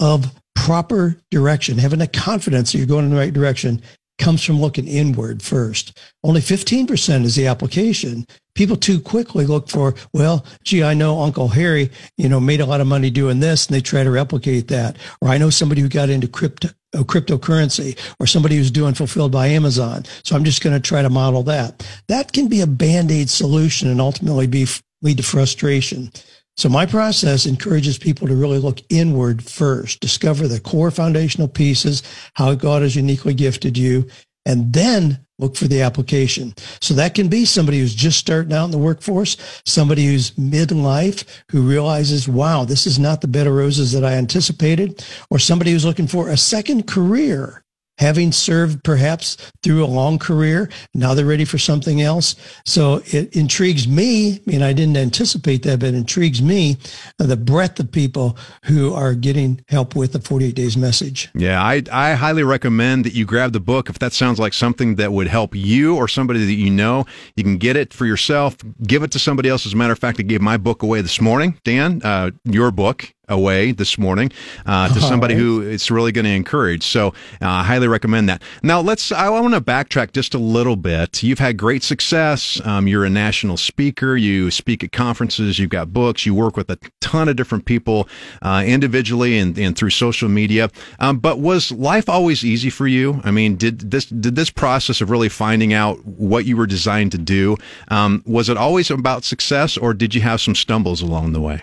[0.00, 3.82] of proper direction, having a confidence that you're going in the right direction
[4.18, 5.98] comes from looking inward first.
[6.22, 8.26] Only 15% is the application.
[8.54, 12.66] People too quickly look for, well, gee, I know Uncle Harry, you know, made a
[12.66, 14.96] lot of money doing this and they try to replicate that.
[15.20, 19.32] Or I know somebody who got into crypto, uh, cryptocurrency or somebody who's doing fulfilled
[19.32, 20.04] by Amazon.
[20.24, 21.88] So I'm just going to try to model that.
[22.08, 24.66] That can be a band-aid solution and ultimately be
[25.00, 26.12] lead to frustration.
[26.58, 32.02] So my process encourages people to really look inward first, discover the core foundational pieces,
[32.34, 34.06] how God has uniquely gifted you,
[34.46, 36.54] and then look for the application.
[36.80, 41.24] So that can be somebody who's just starting out in the workforce, somebody who's midlife
[41.50, 45.72] who realizes, wow, this is not the bed of roses that I anticipated, or somebody
[45.72, 47.64] who's looking for a second career
[47.98, 50.68] having served perhaps through a long career.
[50.94, 52.34] Now they're ready for something else.
[52.64, 54.34] So it intrigues me.
[54.34, 56.78] I mean, I didn't anticipate that, but it intrigues me
[57.20, 61.28] uh, the breadth of people who are getting help with the 48 days message.
[61.34, 63.88] Yeah, I, I highly recommend that you grab the book.
[63.88, 67.04] If that sounds like something that would help you or somebody that you know,
[67.36, 69.66] you can get it for yourself, give it to somebody else.
[69.66, 72.70] As a matter of fact, I gave my book away this morning, Dan, uh, your
[72.70, 74.30] book away this morning
[74.66, 76.84] uh, to somebody who it's really going to encourage.
[76.84, 78.42] So uh, I highly recommend that.
[78.62, 79.10] Now let's.
[79.12, 81.22] I want to backtrack just a little bit.
[81.22, 82.60] You've had great success.
[82.64, 84.16] Um, you're a national speaker.
[84.16, 85.58] You speak at conferences.
[85.58, 86.26] You've got books.
[86.26, 88.08] You work with a ton of different people
[88.42, 90.70] uh, individually and, and through social media.
[90.98, 93.20] Um, but was life always easy for you?
[93.24, 97.12] I mean, did this did this process of really finding out what you were designed
[97.12, 97.56] to do
[97.88, 101.62] um, was it always about success, or did you have some stumbles along the way?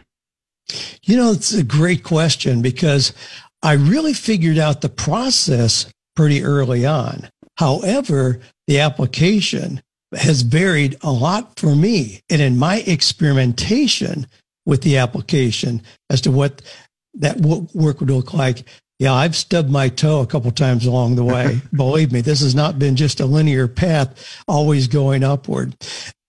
[1.03, 3.13] You know, it's a great question because
[3.61, 7.29] I really figured out the process pretty early on.
[7.57, 9.81] However, the application
[10.15, 12.21] has varied a lot for me.
[12.29, 14.27] And in my experimentation
[14.65, 16.61] with the application as to what
[17.15, 18.63] that work would look like,
[18.97, 21.61] yeah, I've stubbed my toe a couple times along the way.
[21.73, 25.75] Believe me, this has not been just a linear path, always going upward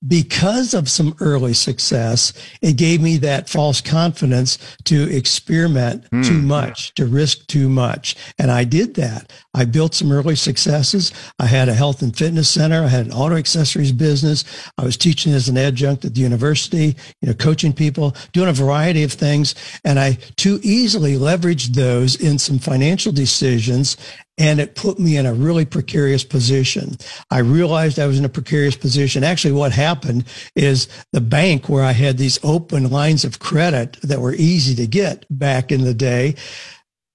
[0.07, 2.33] because of some early success,
[2.63, 6.27] it gave me that false confidence to experiment mm.
[6.27, 8.17] too much, to risk too much.
[8.39, 9.31] And I did that.
[9.53, 11.13] I built some early successes.
[11.39, 12.85] I had a health and fitness center.
[12.85, 14.45] I had an auto accessories business.
[14.79, 18.55] I was teaching as an adjunct at the university, you know, coaching people, doing a
[18.55, 19.55] variety of things.
[19.85, 23.99] And I too easily leveraged those in some financial decisions
[24.41, 26.97] and it put me in a really precarious position.
[27.31, 29.23] I realized I was in a precarious position.
[29.23, 30.25] Actually, what happened
[30.57, 34.87] is the bank where I had these open lines of credit that were easy to
[34.87, 36.37] get back in the day,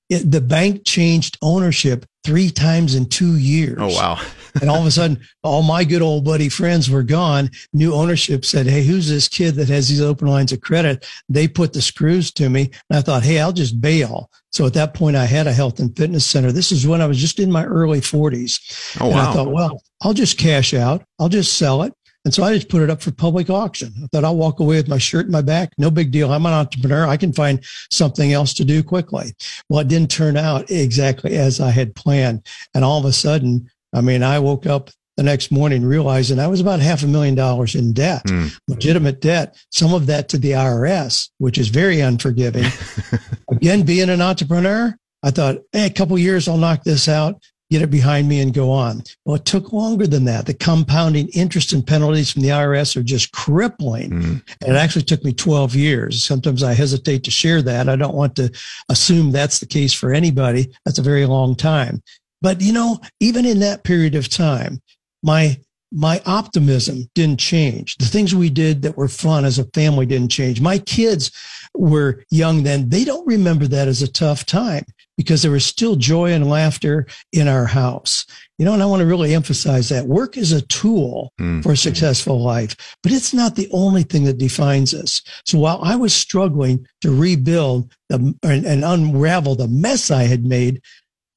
[0.10, 3.78] it, the bank changed ownership three times in two years.
[3.80, 4.20] Oh, wow.
[4.62, 7.50] and all of a sudden, all my good old buddy friends were gone.
[7.74, 11.08] New ownership said, Hey, who's this kid that has these open lines of credit?
[11.30, 12.72] They put the screws to me.
[12.89, 14.30] And I thought, Hey, I'll just bail.
[14.52, 16.52] So at that point, I had a health and fitness center.
[16.52, 18.98] This is when I was just in my early 40s.
[19.02, 19.12] Oh, wow.
[19.12, 21.04] And I thought, well, I'll just cash out.
[21.20, 21.94] I'll just sell it.
[22.25, 23.93] And so I just put it up for public auction.
[24.03, 25.69] I thought I'll walk away with my shirt in my back.
[25.77, 26.33] No big deal.
[26.33, 27.05] I'm an entrepreneur.
[27.05, 29.35] I can find something else to do quickly.
[29.69, 32.45] Well, it didn't turn out exactly as I had planned.
[32.73, 36.47] And all of a sudden, I mean, I woke up the next morning realizing I
[36.47, 38.51] was about half a million dollars in debt, mm.
[38.67, 42.65] legitimate debt, some of that to the IRS, which is very unforgiving.
[43.51, 47.82] Again, being an entrepreneur, I thought, hey, a couple years, I'll knock this out get
[47.82, 49.01] it behind me and go on.
[49.25, 50.45] Well, it took longer than that.
[50.45, 54.12] The compounding interest and penalties from the IRS are just crippling.
[54.12, 54.43] Mm.
[54.62, 56.23] And it actually took me 12 years.
[56.23, 57.89] Sometimes I hesitate to share that.
[57.89, 58.51] I don't want to
[58.89, 60.71] assume that's the case for anybody.
[60.86, 62.04] That's a very long time.
[62.41, 64.82] But you know, even in that period of time,
[65.23, 65.60] my
[65.95, 67.95] my optimism didn't change.
[67.95, 70.60] The things we did that were fun as a family didn't change.
[70.60, 71.31] My kids
[71.73, 72.89] were young then.
[72.89, 74.84] They don't remember that as a tough time
[75.17, 78.25] because there was still joy and laughter in our house.
[78.58, 81.63] You know, and I want to really emphasize that work is a tool mm.
[81.63, 85.21] for a successful life, but it's not the only thing that defines us.
[85.45, 90.43] So while I was struggling to rebuild the, and, and unravel the mess I had
[90.43, 90.81] made,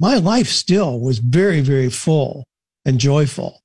[0.01, 2.45] my life still was very, very full
[2.85, 3.63] and joyful.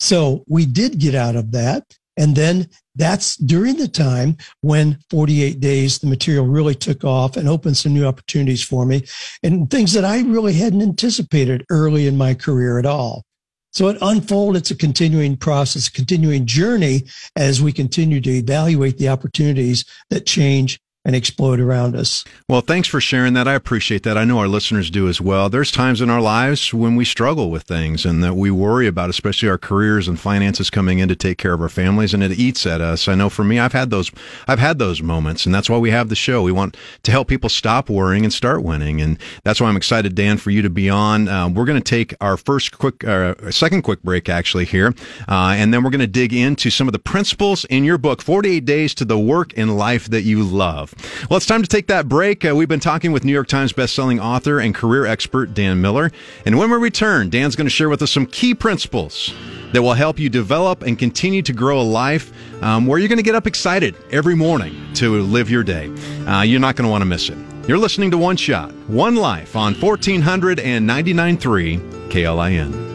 [0.00, 1.96] So we did get out of that.
[2.16, 7.48] And then that's during the time when 48 days, the material really took off and
[7.48, 9.04] opened some new opportunities for me
[9.44, 13.24] and things that I really hadn't anticipated early in my career at all.
[13.72, 14.62] So it unfolded.
[14.62, 17.02] It's a continuing process, a continuing journey
[17.36, 22.24] as we continue to evaluate the opportunities that change and explode around us.
[22.48, 23.48] Well, thanks for sharing that.
[23.48, 24.18] I appreciate that.
[24.18, 25.48] I know our listeners do as well.
[25.48, 29.08] There's times in our lives when we struggle with things and that we worry about,
[29.08, 32.32] especially our careers and finances coming in to take care of our families, and it
[32.32, 33.08] eats at us.
[33.08, 34.10] I know for me, I've had those,
[34.46, 36.42] I've had those moments, and that's why we have the show.
[36.42, 40.14] We want to help people stop worrying and start winning, and that's why I'm excited,
[40.14, 41.28] Dan, for you to be on.
[41.28, 44.94] Uh, we're going to take our first quick, uh, second quick break actually here,
[45.28, 48.20] uh, and then we're going to dig into some of the principles in your book,
[48.20, 50.87] 48 Days to the Work and Life That You Love.
[51.28, 52.44] Well, it's time to take that break.
[52.44, 56.10] Uh, we've been talking with New York Times bestselling author and career expert Dan Miller.
[56.44, 59.32] And when we return, Dan's going to share with us some key principles
[59.72, 63.18] that will help you develop and continue to grow a life um, where you're going
[63.18, 65.88] to get up excited every morning to live your day.
[66.26, 67.36] Uh, you're not going to want to miss it.
[67.66, 72.87] You're listening to One Shot, One Life on 1499.3 KLIN.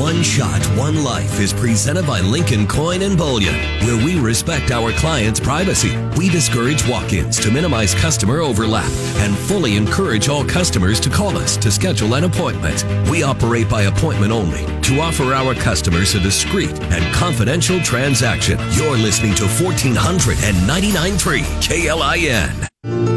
[0.00, 4.92] One Shot, One Life is presented by Lincoln Coin and Bullion, where we respect our
[4.92, 5.94] clients' privacy.
[6.16, 11.36] We discourage walk ins to minimize customer overlap and fully encourage all customers to call
[11.36, 12.82] us to schedule an appointment.
[13.10, 18.58] We operate by appointment only to offer our customers a discreet and confidential transaction.
[18.72, 23.09] You're listening to 1499.3 KLIN.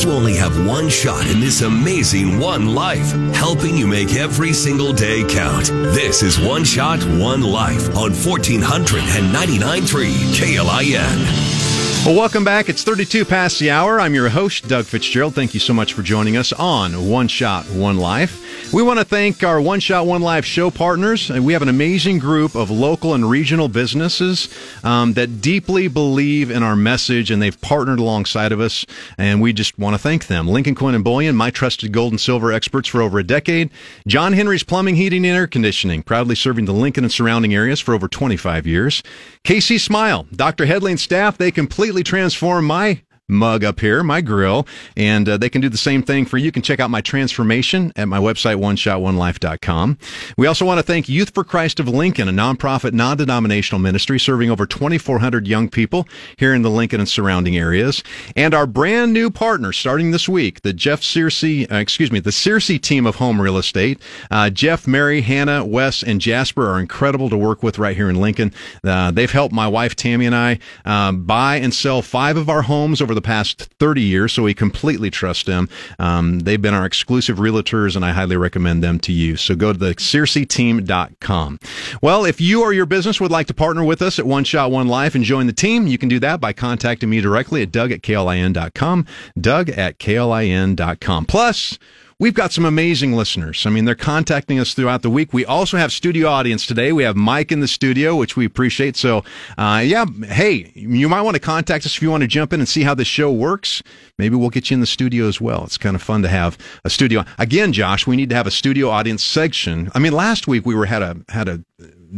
[0.00, 4.92] You only have one shot in this amazing one life, helping you make every single
[4.92, 5.66] day count.
[5.66, 11.61] This is One Shot, One Life on 1499.3 KLIN.
[12.04, 12.68] Well, welcome back.
[12.68, 14.00] It's 32 past the hour.
[14.00, 15.36] I'm your host, Doug Fitzgerald.
[15.36, 18.72] Thank you so much for joining us on One Shot, One Life.
[18.72, 21.28] We want to thank our One Shot, One Life show partners.
[21.28, 24.48] We have an amazing group of local and regional businesses
[24.82, 28.86] um, that deeply believe in our message and they've partnered alongside of us.
[29.18, 30.48] And we just want to thank them.
[30.48, 33.70] Lincoln Coin and Bullion, my trusted gold and silver experts for over a decade.
[34.06, 37.94] John Henry's Plumbing, Heating, and Air Conditioning, proudly serving the Lincoln and surrounding areas for
[37.94, 39.02] over 25 years.
[39.44, 40.64] KC Smile, Dr.
[40.64, 44.66] Headley and staff, they completely transformed my mug up here, my grill,
[44.96, 46.44] and uh, they can do the same thing for you.
[46.44, 49.98] You can check out my transformation at my website, oneshotonelife.com.
[50.36, 54.50] We also want to thank Youth for Christ of Lincoln, a nonprofit, non-denominational ministry serving
[54.50, 58.02] over 2,400 young people here in the Lincoln and surrounding areas,
[58.36, 62.30] and our brand new partner starting this week, the Jeff Searcy, uh, excuse me, the
[62.30, 64.00] Searcy team of home real estate.
[64.30, 68.20] Uh, Jeff, Mary, Hannah, Wes, and Jasper are incredible to work with right here in
[68.20, 68.52] Lincoln.
[68.84, 72.62] Uh, they've helped my wife Tammy and I um, buy and sell five of our
[72.62, 75.68] homes over the past 30 years, so we completely trust them.
[75.98, 79.36] Um, they've been our exclusive realtors, and I highly recommend them to you.
[79.36, 81.58] So go to the SearcyTeam.com.
[82.00, 84.70] Well, if you or your business would like to partner with us at One Shot
[84.70, 87.72] One Life and join the team, you can do that by contacting me directly at
[87.72, 89.06] Doug at KLIN.com.
[89.40, 91.26] Doug at KLIN.com.
[91.26, 91.78] Plus,
[92.22, 93.66] We've got some amazing listeners.
[93.66, 95.32] I mean, they're contacting us throughout the week.
[95.32, 96.92] We also have studio audience today.
[96.92, 98.96] We have Mike in the studio, which we appreciate.
[98.96, 99.24] So,
[99.58, 102.60] uh, yeah, hey, you might want to contact us if you want to jump in
[102.60, 103.82] and see how this show works.
[104.18, 105.64] Maybe we'll get you in the studio as well.
[105.64, 107.24] It's kind of fun to have a studio.
[107.40, 109.90] Again, Josh, we need to have a studio audience section.
[109.92, 111.64] I mean, last week we were had a had a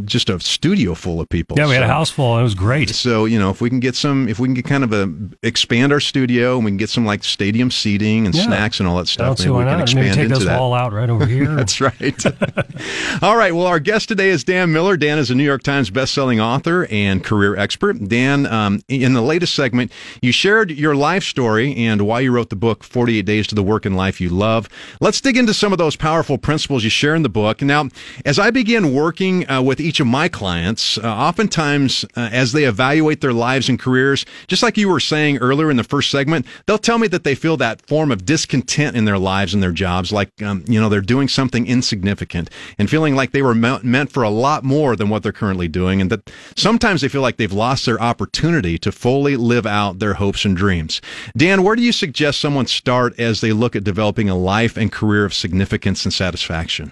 [0.03, 1.57] just a studio full of people.
[1.57, 2.37] Yeah, we had a house full.
[2.37, 2.89] It was great.
[2.89, 5.11] so you know, if we can get some, if we can get kind of a
[5.43, 8.43] expand our studio, and we can get some like stadium seating and Yeah.
[8.43, 9.77] snacks and all that stuff, maybe we can not.
[9.95, 10.59] Maybe expand take into that.
[10.59, 11.55] wall out right over here.
[11.55, 12.25] That's right.
[13.21, 13.53] All right.
[13.55, 14.97] Well, our guest today is Dan Miller.
[14.97, 18.07] Dan is a New York Times bestselling author and career expert.
[18.07, 22.49] Dan, um, in the latest segment, you shared your life story and why you wrote
[22.49, 24.67] the book, 48 Days to the Work and Life You Love.
[24.99, 27.61] Let's dig into some of those powerful principles you share in the book.
[27.61, 27.89] Now,
[28.25, 32.63] as I begin working uh, with each of my clients, uh, oftentimes uh, as they
[32.63, 36.45] evaluate their lives and careers, just like you were saying earlier in the first segment,
[36.65, 39.71] they'll tell me that they feel that form of discontent in their lives and their
[39.71, 43.79] jobs, like, um, you know, they're doing something insignificant and feeling like they were me-
[43.83, 46.01] meant for a lot more than what they're currently doing.
[46.01, 50.15] And that sometimes they feel like they've lost their opportunity to fully live out their
[50.15, 50.99] hopes and dreams.
[51.37, 54.91] Dan, where do you suggest someone start as they look at developing a life and
[54.91, 56.91] career of significance and satisfaction?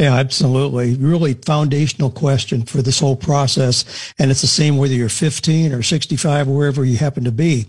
[0.00, 0.94] Yeah, absolutely.
[0.94, 3.84] Really foundational question for this whole process.
[4.18, 7.66] And it's the same whether you're 15 or 65 or wherever you happen to be.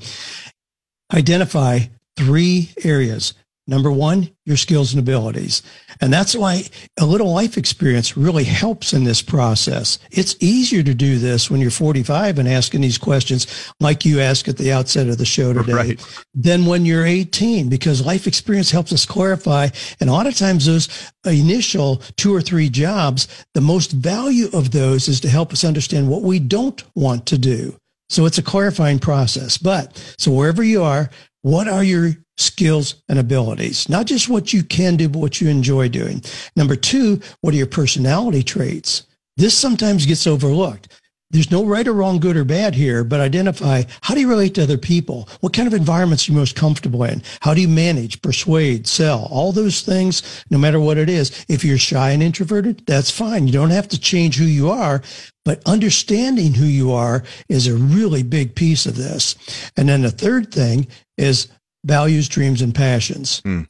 [1.13, 1.79] Identify
[2.15, 3.33] three areas.
[3.71, 5.63] Number one, your skills and abilities.
[6.01, 6.63] And that's why
[6.99, 9.97] a little life experience really helps in this process.
[10.11, 13.47] It's easier to do this when you're 45 and asking these questions
[13.79, 16.05] like you asked at the outset of the show today Right.
[16.35, 19.69] than when you're 18 because life experience helps us clarify.
[20.01, 20.89] And a lot of times those
[21.25, 26.09] initial two or three jobs, the most value of those is to help us understand
[26.09, 27.77] what we don't want to do.
[28.09, 29.57] So it's a clarifying process.
[29.57, 31.09] But so wherever you are,
[31.41, 33.89] what are your skills and abilities?
[33.89, 36.23] Not just what you can do, but what you enjoy doing.
[36.55, 39.03] Number two, what are your personality traits?
[39.37, 40.89] This sometimes gets overlooked.
[41.31, 44.53] There's no right or wrong, good or bad here, but identify how do you relate
[44.55, 45.29] to other people?
[45.39, 47.23] What kind of environments are you most comfortable in?
[47.39, 49.29] How do you manage, persuade, sell?
[49.31, 51.45] All those things, no matter what it is.
[51.47, 53.47] If you're shy and introverted, that's fine.
[53.47, 55.01] You don't have to change who you are,
[55.45, 59.35] but understanding who you are is a really big piece of this.
[59.75, 61.47] And then the third thing is
[61.85, 63.41] values, dreams, and passions.
[63.43, 63.63] Hmm.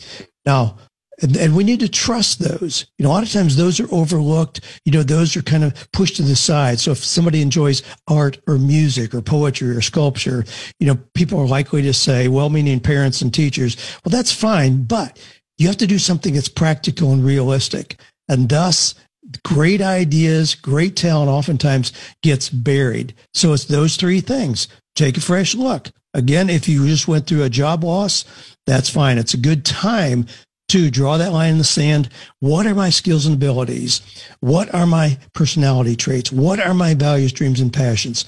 [0.45, 0.77] Now,
[1.21, 2.85] and, and we need to trust those.
[2.97, 4.61] You know, a lot of times those are overlooked.
[4.85, 6.79] You know, those are kind of pushed to the side.
[6.79, 10.43] So if somebody enjoys art or music or poetry or sculpture,
[10.79, 15.19] you know, people are likely to say, well-meaning parents and teachers, well, that's fine, but
[15.57, 17.99] you have to do something that's practical and realistic.
[18.27, 18.95] And thus,
[19.43, 23.13] great ideas, great talent oftentimes gets buried.
[23.33, 24.67] So it's those three things.
[24.95, 25.89] Take a fresh look.
[26.13, 28.25] Again, if you just went through a job loss,
[28.67, 29.17] that's fine.
[29.17, 30.25] It's a good time
[30.71, 32.07] to draw that line in the sand.
[32.39, 34.01] What are my skills and abilities?
[34.39, 36.31] What are my personality traits?
[36.31, 38.25] What are my values, dreams, and passions?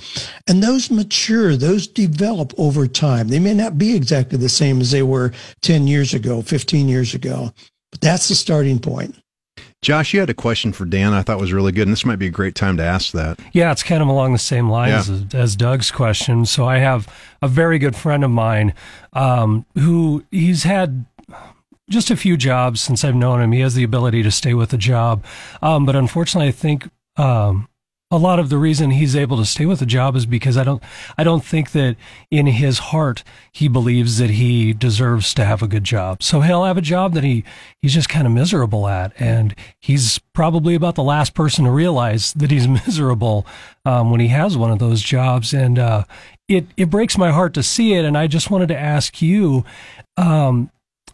[0.48, 3.30] And those mature, those develop over time.
[3.30, 7.14] They may not be exactly the same as they were 10 years ago, 15 years
[7.14, 7.54] ago,
[7.92, 9.16] but that's the starting point.
[9.84, 12.18] Josh, you had a question for Dan I thought was really good, and this might
[12.18, 13.38] be a great time to ask that.
[13.52, 15.16] Yeah, it's kind of along the same lines Yeah.
[15.16, 16.46] as, as Doug's question.
[16.46, 17.08] So I have
[17.42, 18.74] a very good friend of mine
[19.12, 21.06] um, who he's had
[21.90, 23.52] just a few jobs since I've known him.
[23.52, 25.24] He has the ability to stay with a job,
[25.62, 27.68] um, but unfortunately, I think um,
[28.14, 30.64] a lot of the reason he's able to stay with the job is because I
[30.64, 30.84] don't
[31.18, 31.96] I don't think that
[32.30, 36.22] in his heart he believes that he deserves to have a good job.
[36.22, 37.44] So he'll have a job that he
[37.82, 42.34] he's just kind of miserable at, and he's probably about the last person to realize
[42.34, 43.48] that he's miserable
[43.84, 46.04] um, when he has one of those jobs, and uh,
[46.48, 48.06] it it breaks my heart to see it.
[48.06, 49.66] And I just wanted to ask you.
[50.18, 50.70] Um,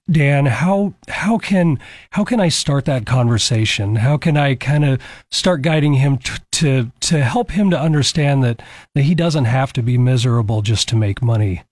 [0.10, 1.78] Dan, how how can
[2.12, 3.98] how can I start that conversation?
[3.98, 8.44] How can I kind of start guiding him t- to to help him to understand
[8.44, 8.62] that
[8.96, 11.64] that he doesn't have to be miserable just to make money?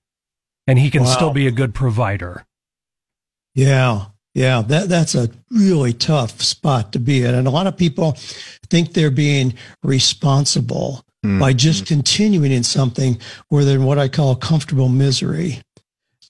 [0.70, 1.14] and he can Wow.
[1.16, 2.46] still be a good provider.
[3.56, 4.08] Yeah.
[4.34, 4.62] Yeah.
[4.62, 7.34] That, that's a really tough spot to be in.
[7.34, 8.18] And a lot of people
[8.70, 9.54] think they're being
[9.84, 11.40] responsible Mm.
[11.40, 13.18] by just continuing in something
[13.50, 15.62] where they're in what I call comfortable misery.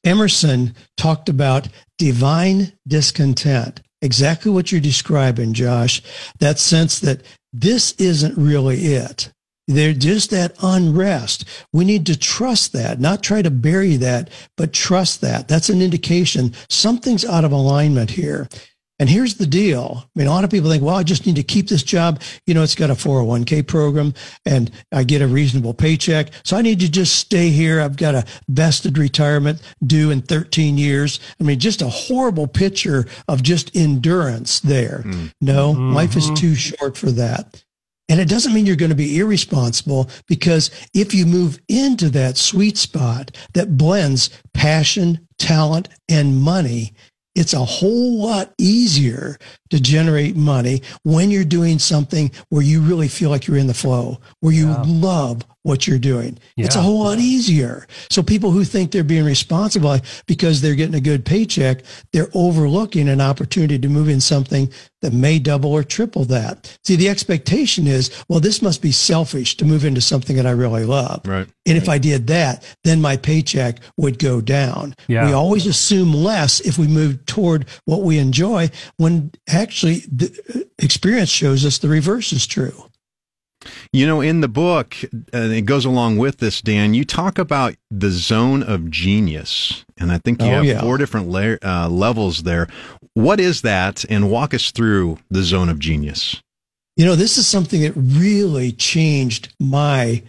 [0.05, 1.67] Emerson talked about
[1.97, 3.81] divine discontent.
[4.01, 6.01] Exactly what you're describing, Josh.
[6.39, 7.21] That sense that
[7.51, 9.31] this isn't really it.
[9.67, 11.43] They're just that unrest.
[11.73, 15.47] We need to trust that, not try to bury that, but trust that.
[15.47, 18.47] That's an indication something's out of alignment here.
[18.99, 20.03] And here's the deal.
[20.03, 22.21] I mean, a lot of people think, well, I just need to keep this job.
[22.45, 24.13] You know, it's got a 401k program
[24.45, 26.29] and I get a reasonable paycheck.
[26.43, 27.79] So I need to just stay here.
[27.79, 31.19] I've got a vested retirement due in 13 years.
[31.39, 35.01] I mean, just a horrible picture of just endurance there.
[35.03, 35.27] Hmm.
[35.41, 35.93] No, mm-hmm.
[35.93, 37.63] life is too short for that.
[38.09, 42.37] And it doesn't mean you're going to be irresponsible because if you move into that
[42.37, 46.93] sweet spot that blends passion, talent, and money,
[47.38, 49.38] it's a whole lot easier
[49.70, 53.74] to generate money when you're doing something where you really feel like you're in the
[53.74, 54.84] flow, where you Yeah.
[54.86, 56.38] love what you're doing.
[56.55, 57.88] It's a whole lot easier.
[58.09, 63.09] So people who think they're being responsible because they're getting a good paycheck, they're overlooking
[63.09, 64.70] an opportunity to move in something
[65.01, 66.78] that may double or triple that.
[66.86, 70.51] See, the expectation is, well, this must be selfish to move into something that I
[70.51, 71.22] really love.
[71.26, 71.47] Right.
[71.65, 74.95] And if I did that, then my paycheck would go down.
[75.09, 75.26] Yeah.
[75.28, 81.29] We always assume less if we move toward what we enjoy when actually the experience
[81.29, 82.85] shows us the reverse is true.
[83.91, 84.95] You know, in the book,
[85.33, 89.83] it goes along with this, Dan, you talk about the zone of genius.
[89.97, 90.79] And I think you Oh, have yeah.
[90.79, 92.67] four different la- uh, levels there.
[93.13, 94.05] What is that?
[94.09, 96.41] And walk us through the zone of genius.
[96.95, 100.23] You know, this is something that really changed my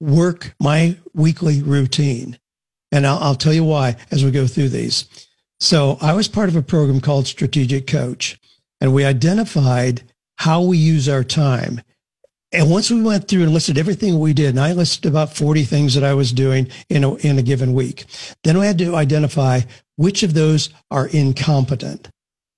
[0.00, 2.38] work, my weekly routine.
[2.92, 5.04] And I'll, I'll tell you why as we go through these.
[5.60, 8.38] So I was part of a program called Strategic Coach,
[8.80, 10.02] and we identified
[10.38, 11.82] how we use our time.
[12.50, 15.64] And once we went through and listed everything we did, and I listed about 40
[15.64, 18.06] things that I was doing in a, in a given week,
[18.42, 19.60] then we had to identify
[19.96, 22.08] which of those are incompetent.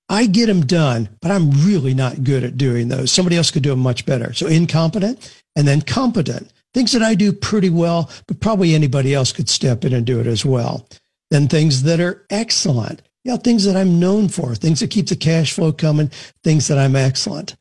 [0.07, 3.11] I get them done, but I'm really not good at doing those.
[3.11, 4.31] Somebody else could do them much better.
[4.33, 6.51] So incompetent and then competent.
[6.73, 10.19] Things that I do pretty well, but probably anybody else could step in and do
[10.19, 10.87] it as well.
[11.33, 13.01] Then things that are excellent.
[13.25, 16.11] Know, things that I'm known for, things that keep the cash flow coming,
[16.43, 17.55] things that I'm excellent.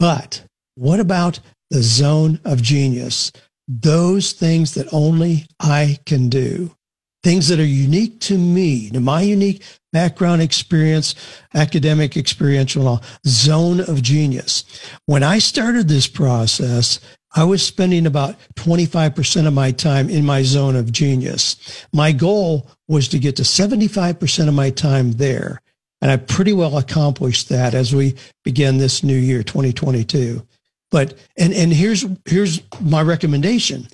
[0.00, 0.42] But
[0.74, 1.38] what about
[1.70, 3.30] the zone of genius?
[3.68, 6.74] Those things that only I can do
[7.22, 9.62] things that are unique to me, to my unique
[9.92, 11.14] background experience,
[11.54, 14.64] academic experiential zone of genius.
[15.06, 16.98] When I started this process,
[17.34, 21.86] I was spending about 25% of my time in my zone of genius.
[21.92, 25.60] My goal was to get to 75% of my time there.
[26.02, 30.46] And I pretty well accomplished that as we begin this new year, 2022.
[30.90, 33.88] But, and, and here's, here's my recommendation.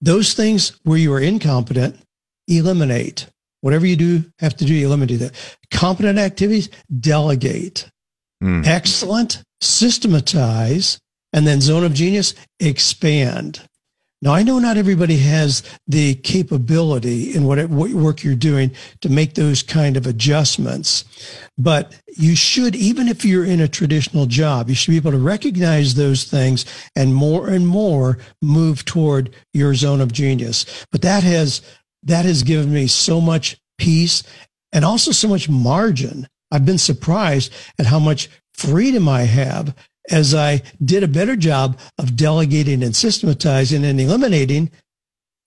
[0.00, 2.00] Those things where you are incompetent,
[2.48, 3.26] eliminate.
[3.60, 5.58] Whatever you do, have to do, eliminate that.
[5.70, 7.88] Competent activities, delegate.
[8.42, 8.66] Mm.
[8.66, 10.98] Excellent, systematize.
[11.34, 13.60] And then zone of genius, expand.
[14.22, 18.70] Now, I know not everybody has the capability in what, what work you're doing
[19.02, 21.04] to make those kind of adjustments,
[21.58, 25.18] but you should, even if you're in a traditional job, you should be able to
[25.18, 26.64] recognize those things
[26.96, 30.86] and more and more move toward your zone of genius.
[30.90, 31.60] But that has,
[32.04, 34.22] that has given me so much peace
[34.72, 36.28] and also so much margin.
[36.50, 39.74] I've been surprised at how much freedom I have
[40.10, 44.70] as I did a better job of delegating and systematizing and eliminating,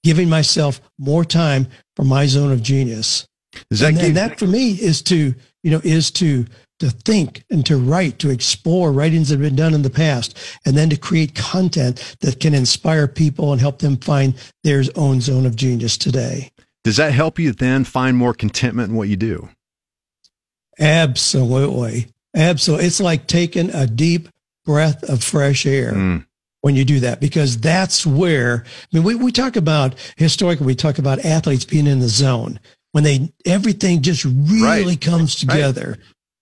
[0.03, 3.27] giving myself more time for my zone of genius.
[3.69, 5.33] Does that and, give, and that for me is to,
[5.63, 6.45] you know, is to,
[6.79, 10.37] to think and to write, to explore writings that have been done in the past,
[10.65, 15.21] and then to create content that can inspire people and help them find their own
[15.21, 16.51] zone of genius today.
[16.83, 19.49] does that help you then find more contentment in what you do?
[20.79, 22.07] Absolutely.
[22.35, 22.85] Absolutely.
[22.85, 24.29] It's like taking a deep
[24.67, 26.25] breath of fresh air Mm.
[26.61, 30.75] when you do that, because that's where, I mean, we, we talk about historically, we
[30.75, 32.59] talk about athletes being in the zone
[32.91, 35.01] when they, everything just really Right.
[35.01, 35.97] comes together.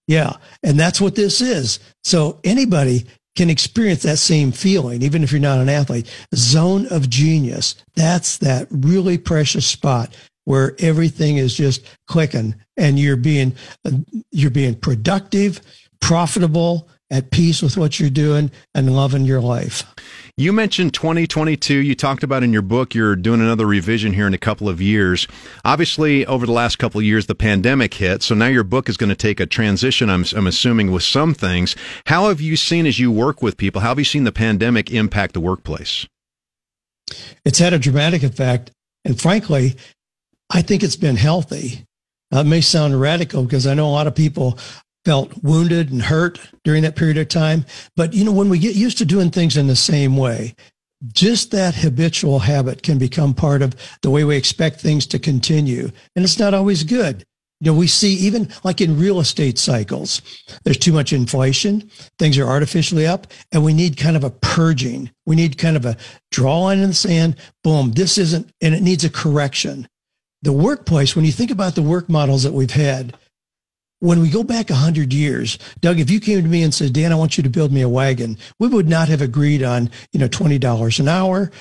[0.07, 0.34] Yeah.
[0.63, 1.80] And that's what this is.
[2.03, 3.05] So anybody
[3.36, 6.09] can experience that same feeling, even if you're not an athlete.
[6.34, 7.76] Zone of genius.
[7.95, 10.15] That's that really precious spot
[10.45, 13.53] where everything is just clicking and you're being,
[14.32, 15.59] you're being productive,
[15.99, 19.84] profitable, at peace with what you're doing, and loving your life.
[20.38, 21.78] You mentioned 2022.
[21.78, 24.82] You talked about in your book you're doing another revision here in a couple of
[24.82, 25.28] years.
[25.64, 28.24] Obviously, over the last couple of years, the pandemic hit.
[28.24, 31.34] So now your book is going to take a transition, I'm, I'm assuming, with some
[31.34, 31.76] things.
[32.08, 34.91] How have you seen, as you work with people, how have you seen the pandemic
[34.91, 36.08] impact the workplace?
[37.45, 38.72] It's had a dramatic effect.
[39.06, 39.76] And frankly,
[40.49, 41.86] I think it's been healthy.
[42.32, 44.58] It may sound radical because I know a lot of people
[45.06, 47.66] felt wounded and hurt during that period of time.
[47.95, 50.56] But, you know, when we get used to doing things in the same way,
[51.14, 55.91] just that habitual habit can become part of the way we expect things to continue.
[56.16, 57.24] And it's not always good.
[57.62, 60.22] You know, we see even like in real estate cycles,
[60.64, 61.89] there's too much inflation,
[62.20, 65.10] things are artificially up, and we need kind of a purging.
[65.26, 65.95] We need kind of a
[66.32, 67.38] draw line in the sand.
[67.64, 69.88] Boom, this isn't, and it needs a correction.
[70.41, 73.16] The workplace, when you think about the work models that we've had,
[74.06, 77.12] when we go back 100 years, Doug, if you came to me and said, Dan,
[77.12, 80.20] I want you to build me a wagon, we would not have agreed on, you
[80.20, 81.51] know, $20 an hour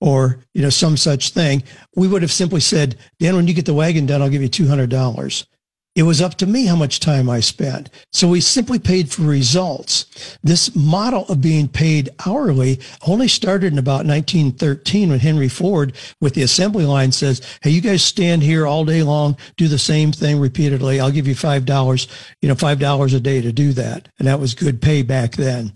[0.00, 1.62] or, you know, some such thing.
[1.94, 4.48] We would have simply said, Dan, when you get the wagon done, I'll give you
[4.48, 5.46] $200.
[5.94, 7.88] It was up to me how much time I spent.
[8.12, 10.36] So we simply paid for results.
[10.42, 16.34] This model of being paid hourly only started in about 1913 when Henry Ford with
[16.34, 20.10] the assembly line says, Hey, you guys stand here all day long, do the same
[20.10, 20.98] thing repeatedly.
[20.98, 22.08] I'll give you $5,
[22.42, 24.08] you know, $5 a day to do that.
[24.18, 25.74] And that was good pay back then.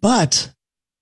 [0.00, 0.50] But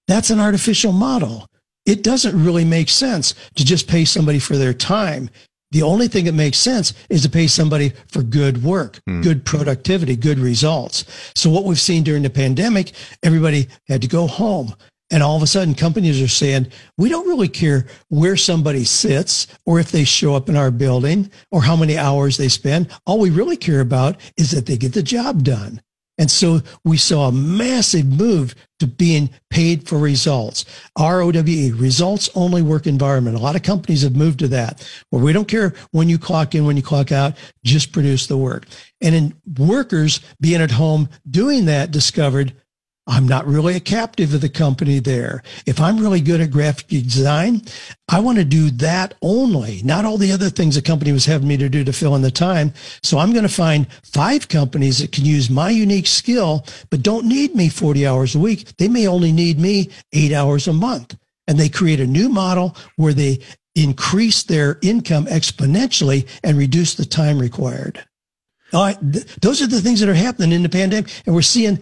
[0.06, 1.46] that's an artificial model.
[1.86, 5.30] It doesn't really make sense to just pay somebody for their time.
[5.72, 9.22] The only thing that makes sense is to pay somebody for good work, mm.
[9.22, 11.04] good productivity, good results.
[11.34, 12.92] So what we've seen during the pandemic,
[13.22, 14.74] everybody had to go home.
[15.10, 16.68] And all of a sudden companies are saying,
[16.98, 21.30] we don't really care where somebody sits or if they show up in our building
[21.50, 22.88] or how many hours they spend.
[23.06, 25.80] All we really care about is that they get the job done.
[26.22, 30.64] And so we saw a massive move to being paid for results.
[30.96, 33.36] ROWE, results only work environment.
[33.36, 36.54] A lot of companies have moved to that where we don't care when you clock
[36.54, 38.66] in, when you clock out, just produce the work.
[39.00, 42.54] And in workers being at home doing that discovered
[43.06, 45.42] I'm not really a captive of the company there.
[45.66, 47.62] If I'm really good at graphic design,
[48.08, 51.48] I want to do that only, not all the other things the company was having
[51.48, 52.72] me to do to fill in the time.
[53.02, 57.26] So I'm going to find five companies that can use my unique skill, but don't
[57.26, 58.76] need me 40 hours a week.
[58.76, 61.16] They may only need me eight hours a month.
[61.48, 63.40] And they create a new model where they
[63.74, 68.04] increase their income exponentially and reduce the time required.
[68.72, 71.10] All right, th- those are the things that are happening in the pandemic.
[71.26, 71.80] And we're seeing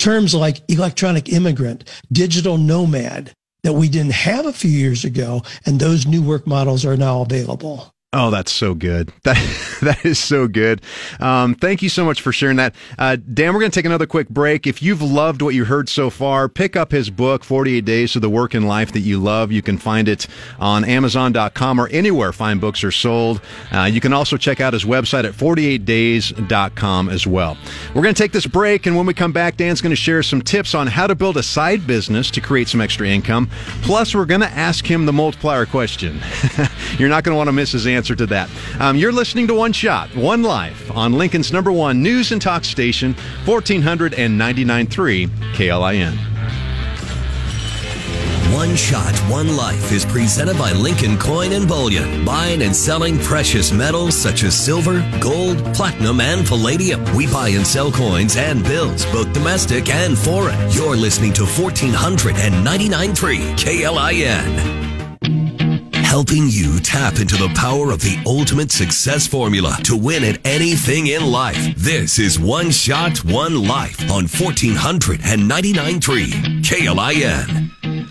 [0.00, 3.32] terms like electronic immigrant, digital nomad
[3.62, 5.42] that we didn't have a few years ago.
[5.66, 7.92] And those new work models are now available.
[8.12, 9.12] Oh, that's so good.
[9.22, 9.36] That
[9.82, 10.82] that is so good.
[11.20, 13.54] Um, thank you so much for sharing that, uh, Dan.
[13.54, 14.66] We're going to take another quick break.
[14.66, 18.20] If you've loved what you heard so far, pick up his book, "48 Days to
[18.20, 20.26] the Work in Life That You Love." You can find it
[20.58, 23.40] on Amazon.com or anywhere fine books are sold.
[23.72, 27.56] Uh, you can also check out his website at 48days.com as well.
[27.94, 30.22] We're going to take this break, and when we come back, Dan's going to share
[30.22, 33.48] some tips on how to build a side business to create some extra income.
[33.82, 36.20] Plus, we're going to ask him the multiplier question.
[36.98, 38.48] You're not going to want to miss his answer answer to that.
[38.80, 42.64] Um, you're listening to One Shot, One Life on Lincoln's number one news and talk
[42.64, 43.12] station,
[43.44, 46.16] 1499.3 KLIN.
[48.54, 53.70] One Shot, One Life is presented by Lincoln Coin and Bullion, buying and selling precious
[53.70, 57.04] metals such as silver, gold, platinum, and palladium.
[57.14, 60.58] We buy and sell coins and bills, both domestic and foreign.
[60.70, 64.79] You're listening to 1499.3 KLIN
[66.10, 71.06] helping you tap into the power of the ultimate success formula to win at anything
[71.06, 71.72] in life.
[71.76, 77.69] This is One Shot, One Life on 1499.3 KLIN.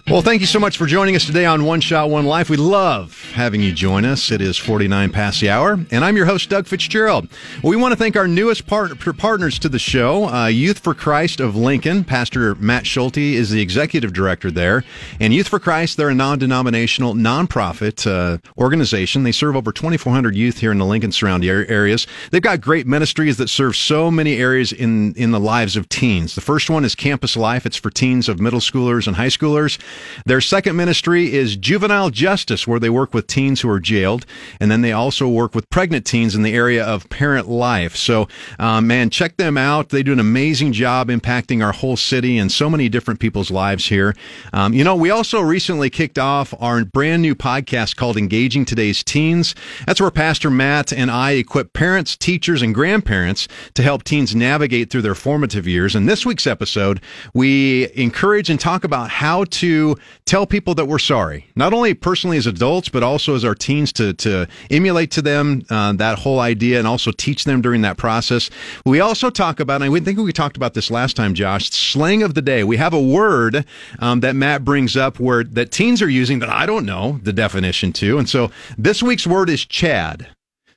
[0.10, 2.50] Well, thank you so much for joining us today on One Shot, One Life.
[2.50, 4.32] We love having you join us.
[4.32, 7.30] It is 49 past the hour, and I'm your host, Doug Fitzgerald.
[7.62, 11.40] We want to thank our newest part- partners to the show, uh, Youth for Christ
[11.40, 12.04] of Lincoln.
[12.04, 14.84] Pastor Matt Schulte is the executive director there.
[15.20, 19.22] And Youth for Christ, they're a non denominational, nonprofit uh, organization.
[19.22, 22.08] They serve over 2,400 youth here in the Lincoln surrounding areas.
[22.32, 26.34] They've got great ministries that serve so many areas in, in the lives of teens.
[26.34, 29.78] The first one is Campus Life, it's for teens of middle schoolers and high schoolers.
[30.26, 34.26] Their second ministry is juvenile justice, where they work with teens who are jailed.
[34.60, 37.96] And then they also work with pregnant teens in the area of parent life.
[37.96, 38.28] So,
[38.58, 39.90] uh, man, check them out.
[39.90, 43.88] They do an amazing job impacting our whole city and so many different people's lives
[43.88, 44.16] here.
[44.54, 49.04] Um, you know, we also recently kicked off our brand new podcast called Engaging Today's
[49.04, 49.56] Teens.
[49.86, 54.90] That's where Pastor Matt and I equip parents, teachers, and grandparents to help teens navigate
[54.90, 55.96] through their formative years.
[55.96, 57.02] And this week's episode,
[57.34, 59.89] we encourage and talk about how to
[60.26, 63.92] tell people that we're sorry, not only personally as adults, but also as our teens
[63.94, 67.98] to, to emulate to them uh, that whole idea and also teach them during that
[67.98, 68.50] process.
[68.86, 72.24] We also talk about, and I think we talked about this last time, Josh, slang
[72.24, 72.64] of the day.
[72.64, 73.66] We have a word
[74.00, 77.34] um, that Matt brings up where that teens are using that I don't know the
[77.34, 78.18] definition to.
[78.18, 80.28] And so this week's word is Chad.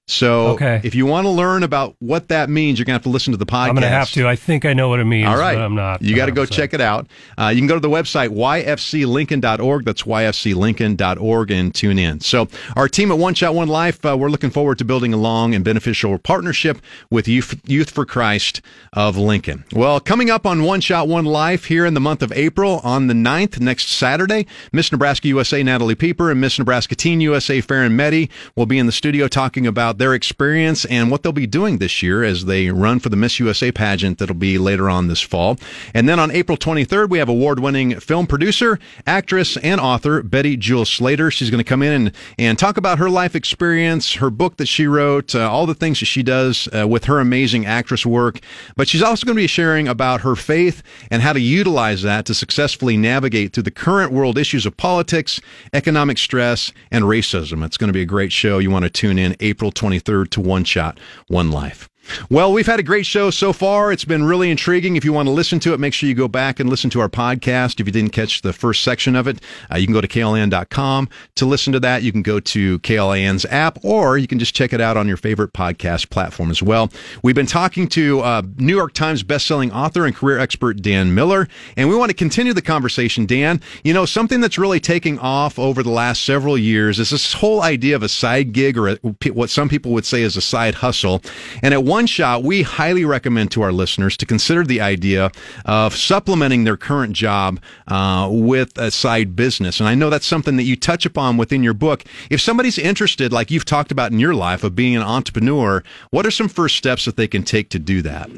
[0.08, 0.80] So Okay.
[0.82, 3.30] if you want to learn about what that means, you're going to have to listen
[3.32, 3.68] to the podcast.
[3.68, 4.26] I'm going to have to.
[4.28, 5.54] I think I know what it means, All right.
[5.54, 6.02] but I'm not.
[6.02, 7.06] You got to go check it out.
[7.38, 9.84] Uh, you can go to the website, yfclincoln.org.
[9.84, 12.20] That's yfclincoln.org and tune in.
[12.20, 15.16] So, our team at One Shot One Life, uh, we're looking forward to building a
[15.16, 16.78] long and beneficial partnership
[17.10, 18.60] with Youth, Youth for Christ
[18.92, 19.64] of Lincoln.
[19.72, 23.06] Well, coming up on One Shot One Life here in the month of April on
[23.06, 27.92] the 9th, next Saturday, Miss Nebraska USA Natalie Pieper and Miss Nebraska Teen USA Farron
[27.96, 31.78] Medhi will be in the studio talking about their experience and what they'll be doing
[31.78, 35.20] this year as they run for the Miss USA pageant that'll be later on this
[35.20, 35.58] fall.
[35.94, 40.56] And then on April 23rd, we have award winning film producer, actress, and author Betty
[40.56, 41.30] Jewel Slater.
[41.30, 44.66] She's going to come in and, and talk about her life experience, her book that
[44.66, 48.40] she wrote, uh, all the things that she does uh, with her amazing actress work.
[48.76, 52.26] But she's also going to be sharing about her faith and how to utilize that
[52.26, 55.40] to successfully navigate through the current world issues of politics,
[55.72, 57.64] economic stress, and racism.
[57.64, 58.58] It's going to be a great show.
[58.58, 61.88] You want to tune in April 23rd to One Shot, One Life.
[62.28, 63.92] Well, we've had a great show so far.
[63.92, 64.96] It's been really intriguing.
[64.96, 67.00] If you want to listen to it, make sure you go back and listen to
[67.00, 67.80] our podcast.
[67.80, 69.40] If you didn't catch the first section of it,
[69.72, 72.02] uh, you can go to klin.com to listen to that.
[72.02, 75.16] You can go to KLIN's app, or you can just check it out on your
[75.16, 76.90] favorite podcast platform as well.
[77.22, 81.48] We've been talking to uh, New York Times bestselling author and career expert Dan Miller,
[81.76, 83.26] and we want to continue the conversation.
[83.26, 87.34] Dan, you know, something that's really taking off over the last several years is this
[87.34, 88.96] whole idea of a side gig or a,
[89.32, 91.22] what some people would say is a side hustle.
[91.62, 95.30] And at one shot, we highly recommend to our listeners to consider the idea
[95.64, 99.78] of supplementing their current job uh, with a side business.
[99.78, 102.04] And I know that's something that you touch upon within your book.
[102.30, 106.26] If somebody's interested, like you've talked about in your life, of being an entrepreneur, what
[106.26, 108.30] are some first steps that they can take to do that?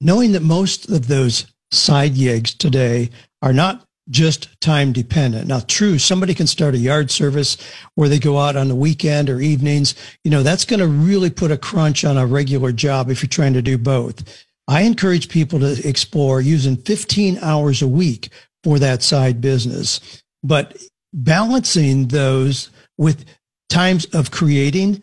[0.00, 3.10] knowing that most of those side gigs today
[3.42, 5.48] are not just time dependent.
[5.48, 7.56] Now, true, somebody can start a yard service
[7.94, 9.94] where they go out on the weekend or evenings.
[10.22, 13.28] You know, that's going to really put a crunch on a regular job if you're
[13.28, 14.44] trying to do both.
[14.68, 18.30] I encourage people to explore using 15 hours a week
[18.64, 20.76] for that side business, but
[21.12, 23.24] balancing those with
[23.68, 25.02] times of creating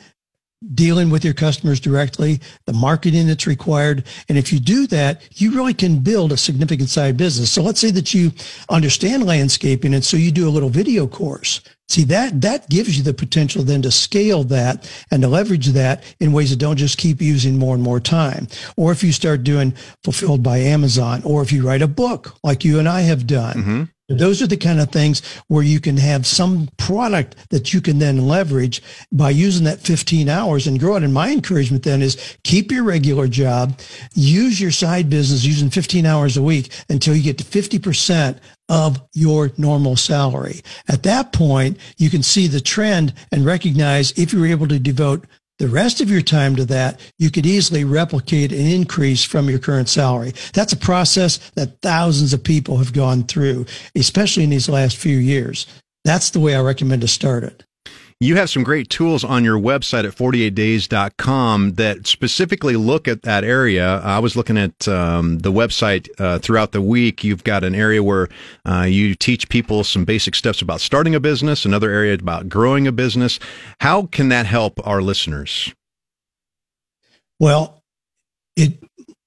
[0.74, 4.06] dealing with your customers directly, the marketing that's required.
[4.30, 7.52] And if you do that, you really can build a significant side business.
[7.52, 8.32] So let's say that you
[8.70, 11.62] understand landscaping and so you do a little video course.
[11.90, 16.04] See that that gives you the potential then to scale that and to leverage that
[16.20, 18.48] in ways that don't just keep using more and more time.
[18.78, 19.74] Or if you start doing
[20.04, 23.56] fulfilled by Amazon, or if you write a book like you and I have done,
[23.56, 23.84] mm-hmm.
[24.18, 28.00] those are the kind of things where you can have some product that you can
[28.00, 28.82] then leverage
[29.12, 31.04] by using that 15 hours and grow it.
[31.04, 33.80] And my encouragement then is keep your regular job,
[34.16, 38.40] use your side business using 15 hours a week until you get to 50%
[38.74, 40.62] of your normal salary.
[40.88, 45.26] At that point, you can see the trend and recognize if you're able to devote
[45.60, 49.60] the rest of your time to that, you could easily replicate an increase from your
[49.60, 50.34] current salary.
[50.54, 55.18] That's a process that thousands of people have gone through, especially in these last few
[55.18, 55.68] years.
[56.04, 57.64] That's the way I recommend to start it.
[58.24, 63.44] You have some great tools on your website at 48days.com that specifically look at that
[63.44, 64.00] area.
[64.00, 67.26] I was looking at um, the website uh, throughout the week.
[67.26, 68.30] You've got an area where
[68.66, 72.88] uh, you teach people some basic steps about starting a business, another area about growing
[72.88, 73.40] a business.
[73.82, 75.74] How can that help our listeners?
[77.42, 77.84] Well,
[78.56, 78.82] it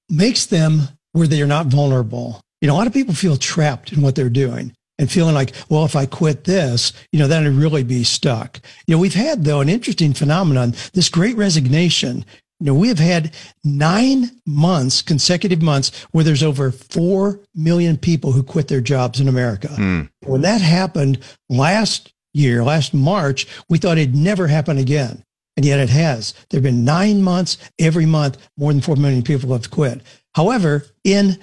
[0.09, 2.40] makes them where they are not vulnerable.
[2.62, 5.53] You know, a lot of people feel trapped in what they're doing and feeling like,
[5.68, 8.61] well, if I quit this, you know, then I'd really be stuck.
[8.86, 12.24] You know, we've had though an interesting phenomenon, this great resignation.
[12.61, 13.34] You know, we have had
[13.64, 19.28] nine months, consecutive months, where there's over 4 million people who quit their jobs in
[19.28, 19.68] America.
[19.68, 20.03] Hmm.
[20.24, 21.18] When that happened
[21.51, 25.22] last year, last March, we thought it'd never happen again.
[25.59, 26.32] And yet it has.
[26.49, 30.01] There have been nine months, every month, more than 4 million people have quit.
[30.34, 31.38] However, in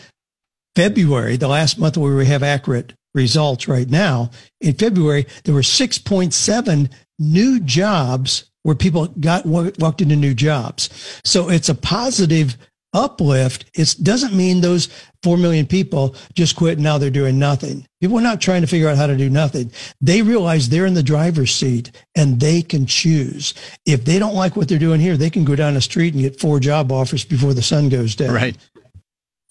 [0.76, 5.62] February, the last month where we have accurate results right now, in February, there were
[5.62, 11.20] 6.7 new jobs where people got walked into new jobs.
[11.24, 12.58] So it's a positive
[12.94, 13.66] uplift.
[13.74, 14.88] It doesn't mean those
[15.24, 17.86] 4 million people just quit and now they're doing nothing.
[18.02, 19.72] People are not trying to figure out how to do nothing.
[20.00, 23.54] They realize they're in the driver's seat and they can choose.
[23.86, 26.22] If they don't like what they're doing here, they can go down the street and
[26.22, 28.34] get four job offers before the sun goes down.
[28.34, 28.58] Right.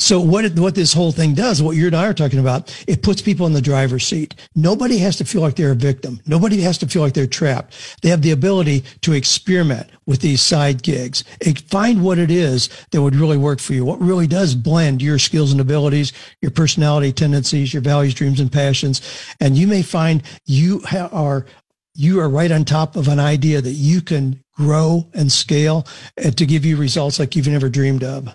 [0.03, 3.05] So what what this whole thing does, what you and I are talking about, it
[3.05, 4.35] puts people in the driver's seat.
[4.57, 6.21] Nobody has to feel like they're a victim.
[6.27, 8.01] Nobody has to feel like they're trapped.
[8.03, 12.69] They have the ability to experiment with these side gigs and find what it is
[12.91, 13.85] that would really work for you.
[13.85, 18.51] What really does blend your skills and abilities, your personality tendencies, your values, dreams, and
[18.51, 19.03] passions.
[19.39, 21.47] And you may find you ha- are
[21.95, 25.87] you are right on top of an idea that you can grow and scale
[26.17, 28.35] and to give you results like you've never dreamed of.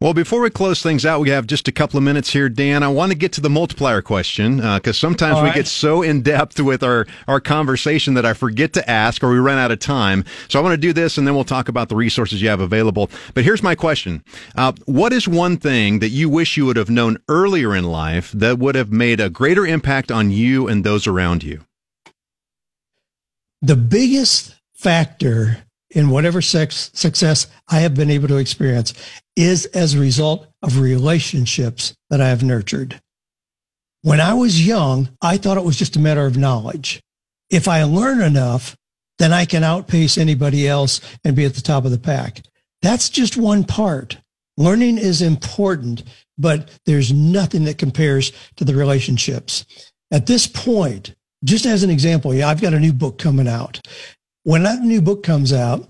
[0.00, 2.84] Well, before we close things out, we have just a couple of minutes here, Dan.
[2.84, 5.56] I want to get to the multiplier question because uh, sometimes All we right.
[5.56, 9.38] get so in depth with our, our conversation that I forget to ask or we
[9.38, 10.24] run out of time.
[10.48, 12.60] So I want to do this and then we'll talk about the resources you have
[12.60, 13.10] available.
[13.34, 14.22] But here's my question
[14.56, 18.30] uh, What is one thing that you wish you would have known earlier in life
[18.32, 21.64] that would have made a greater impact on you and those around you?
[23.62, 28.94] The biggest factor in whatever sex, success I have been able to experience
[29.36, 33.00] is as a result of relationships that I have nurtured.
[34.02, 37.00] When I was young, I thought it was just a matter of knowledge.
[37.50, 38.76] If I learn enough,
[39.18, 42.42] then I can outpace anybody else and be at the top of the pack.
[42.82, 44.18] That's just one part.
[44.56, 46.04] Learning is important,
[46.36, 49.64] but there's nothing that compares to the relationships.
[50.10, 51.14] At this point,
[51.44, 53.80] just as an example, yeah, I've got a new book coming out
[54.44, 55.88] when that new book comes out,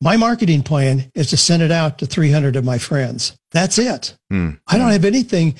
[0.00, 3.36] my marketing plan is to send it out to 300 of my friends.
[3.52, 4.16] That's it.
[4.32, 4.58] Mm.
[4.66, 5.54] I don't have anything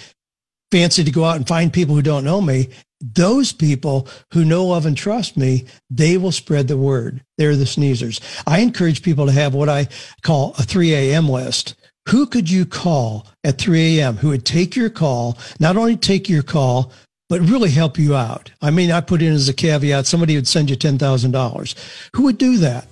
[0.71, 2.69] fancy to go out and find people who don't know me.
[3.01, 7.23] Those people who know, of and trust me, they will spread the word.
[7.39, 8.21] They're the sneezers.
[8.47, 9.89] I encourage people to have what I
[10.23, 11.29] call a 3 a.m.
[11.29, 11.75] list.
[12.09, 14.17] Who could you call at 3 a.m.
[14.17, 16.93] who would take your call, not only take your call,
[17.29, 18.51] but really help you out.
[18.63, 22.11] I mean, I put in as a caveat, somebody would send you $10,000.
[22.15, 22.87] Who would do that?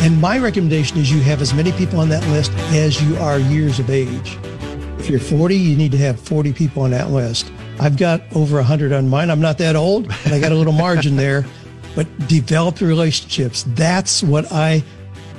[0.00, 3.38] And my recommendation is you have as many people on that list as you are
[3.38, 4.38] years of age.
[4.98, 7.52] If you're 40, you need to have 40 people on that list.
[7.78, 9.30] I've got over 100 on mine.
[9.30, 11.44] I'm not that old, but I got a little margin there.
[11.94, 13.64] But develop relationships.
[13.68, 14.82] That's what I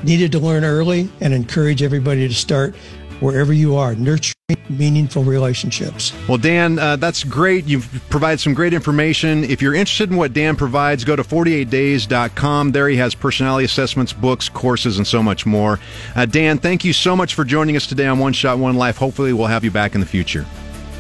[0.03, 2.75] needed to learn early and encourage everybody to start
[3.23, 4.33] wherever you are, nurturing
[4.69, 6.13] meaningful relationships.
[6.27, 7.65] Well, Dan, uh, that's great.
[7.65, 9.45] You've provided some great information.
[9.45, 12.71] If you're interested in what Dan provides, go to 48days.com.
[12.73, 15.79] There he has personality assessments, books, courses, and so much more.
[16.15, 18.97] Uh, Dan, thank you so much for joining us today on One Shot, One Life.
[18.97, 20.45] Hopefully, we'll have you back in the future.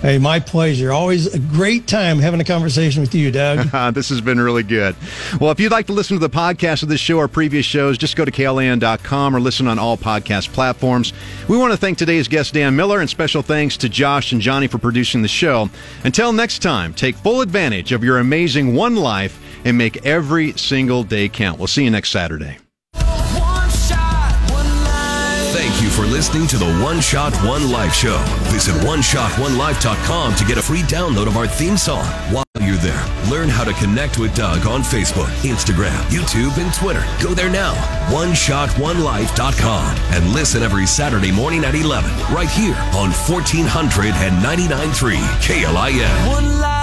[0.03, 0.91] Hey, my pleasure.
[0.91, 3.93] Always a great time having a conversation with you, Doug.
[3.93, 4.97] this has been really good.
[5.39, 7.97] Well, if you'd like to listen to the podcast of this show or previous shows,
[7.97, 11.13] just go to KLIN.com or listen on all podcast platforms.
[11.47, 14.67] We want to thank today's guest, Dan Miller, and special thanks to Josh and Johnny
[14.67, 15.69] for producing the show.
[16.03, 21.05] Until next time, take full advantage of your amazing one life and make every single
[21.05, 21.59] day count.
[21.59, 22.57] We'll see you next Saturday.
[25.93, 28.17] For listening to the One Shot One Life show.
[28.51, 32.05] Visit OneShotOneLife.com to get a free download of our theme song.
[32.33, 37.05] While you're there, learn how to connect with Doug on Facebook, Instagram, YouTube, and Twitter.
[37.21, 37.73] Go there now,
[38.11, 46.27] OneShotOneLife.com, and listen every Saturday morning at 11, right here on 1499.3 KLIN.
[46.31, 46.82] One life.